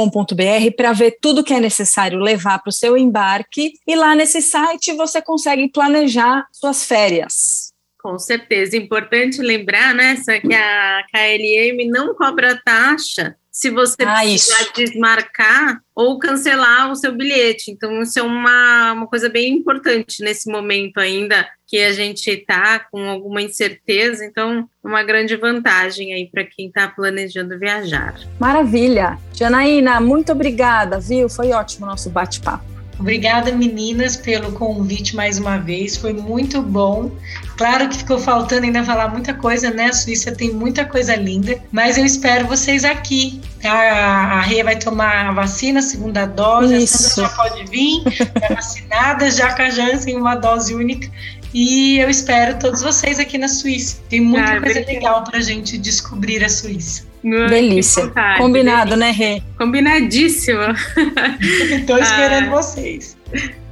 para 0.77 0.93
ver 0.93 1.19
tudo 1.21 1.45
que 1.45 1.55
é 1.55 1.61
necessário 1.61 2.19
levar 2.19 2.59
para 2.59 2.71
o 2.71 2.73
seu 2.73 2.97
embarque 2.97 3.73
e 3.87 3.97
lá 3.97 4.15
nesse 4.15 4.43
site 4.43 4.93
você 4.93 5.23
consegue 5.23 5.69
planejar 5.69 6.47
suas 6.53 6.85
férias. 6.85 7.73
Com 8.01 8.19
certeza, 8.19 8.77
importante 8.77 9.43
lembrar, 9.43 9.93
né, 9.93 10.17
que 10.17 10.55
a 10.55 11.03
KLM 11.12 11.91
não 11.91 12.15
cobra 12.15 12.61
taxa 12.65 13.35
se 13.57 13.71
você 13.71 14.03
ah, 14.03 14.21
precisar 14.21 14.62
isso. 14.64 14.73
desmarcar 14.75 15.81
ou 15.95 16.19
cancelar 16.19 16.92
o 16.92 16.95
seu 16.95 17.11
bilhete. 17.11 17.71
Então, 17.71 18.03
isso 18.03 18.19
é 18.19 18.23
uma, 18.23 18.92
uma 18.92 19.07
coisa 19.07 19.31
bem 19.31 19.55
importante 19.55 20.23
nesse 20.23 20.51
momento 20.51 20.99
ainda 20.99 21.49
que 21.66 21.79
a 21.79 21.90
gente 21.90 22.29
está 22.29 22.79
com 22.79 23.09
alguma 23.09 23.40
incerteza. 23.40 24.27
Então, 24.27 24.69
uma 24.85 25.03
grande 25.03 25.37
vantagem 25.37 26.12
aí 26.12 26.28
para 26.31 26.45
quem 26.45 26.66
está 26.68 26.87
planejando 26.87 27.59
viajar. 27.59 28.20
Maravilha. 28.39 29.18
Janaína, 29.33 30.03
muito 30.03 30.33
obrigada, 30.33 31.01
viu? 31.01 31.26
Foi 31.26 31.51
ótimo 31.53 31.87
o 31.87 31.89
nosso 31.89 32.11
bate-papo. 32.11 32.76
Obrigada, 32.99 33.53
meninas, 33.53 34.16
pelo 34.16 34.53
convite 34.53 35.14
mais 35.14 35.38
uma 35.38 35.59
vez. 35.59 35.97
Foi 35.97 36.14
muito 36.14 36.62
bom. 36.62 37.11
Claro 37.57 37.88
que 37.88 37.99
ficou 37.99 38.18
faltando 38.18 38.64
ainda 38.64 38.82
falar 38.84 39.09
muita 39.09 39.34
coisa, 39.34 39.70
né? 39.70 39.86
A 39.86 39.92
Suíça 39.92 40.32
tem 40.32 40.53
muita 40.53 40.84
coisa 40.84 41.14
linda, 41.14 41.59
mas 41.70 41.99
eu 41.99 42.05
espero 42.05 42.47
vocês 42.47 42.84
aqui. 42.84 43.40
A, 43.62 44.38
a 44.38 44.40
Rê 44.40 44.62
vai 44.62 44.76
tomar 44.76 45.28
a 45.28 45.32
vacina, 45.32 45.82
segunda 45.82 46.26
dose, 46.26 46.76
Isso. 46.76 47.20
a 47.20 47.28
Sandra 47.28 47.30
já 47.30 47.36
pode 47.36 47.64
vir, 47.70 48.03
já 48.16 48.49
vacinada, 48.55 49.30
já 49.30 49.55
com 49.55 49.62
a 49.62 49.70
Janssen, 49.70 50.16
uma 50.16 50.34
dose 50.34 50.74
única. 50.74 51.11
E 51.53 51.99
eu 51.99 52.11
espero 52.11 52.59
todos 52.59 52.82
vocês 52.82 53.18
aqui 53.18 53.38
na 53.38 53.49
Suíça. 53.49 53.99
Tem 54.09 54.20
muita 54.20 54.53
ah, 54.53 54.61
coisa 54.61 54.80
legal 54.80 55.24
para 55.24 55.38
a 55.38 55.42
gente 55.42 55.78
descobrir 55.78 56.44
a 56.44 56.49
Suíça. 56.49 57.05
Delícia. 57.49 58.05
Vontade, 58.05 58.39
Combinado, 58.39 58.91
delícia. 58.91 58.97
né, 58.97 59.11
Rê? 59.11 59.43
Combinadíssimo. 59.59 60.61
Estou 61.72 61.99
esperando 61.99 62.49
ah. 62.49 62.51
vocês. 62.51 63.16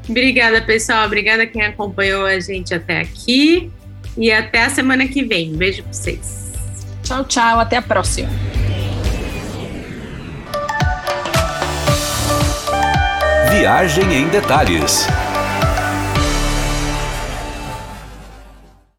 Obrigada, 0.08 0.60
pessoal. 0.60 1.06
Obrigada 1.06 1.46
quem 1.46 1.62
acompanhou 1.62 2.26
a 2.26 2.40
gente 2.40 2.74
até 2.74 3.00
aqui. 3.00 3.70
E 4.16 4.32
até 4.32 4.64
a 4.64 4.70
semana 4.70 5.06
que 5.06 5.22
vem. 5.22 5.52
Beijo 5.54 5.82
para 5.84 5.92
vocês. 5.92 6.52
Tchau, 7.04 7.24
tchau. 7.24 7.60
Até 7.60 7.76
a 7.76 7.82
próxima. 7.82 8.28
Viagem 13.50 14.12
em 14.12 14.28
detalhes. 14.28 15.06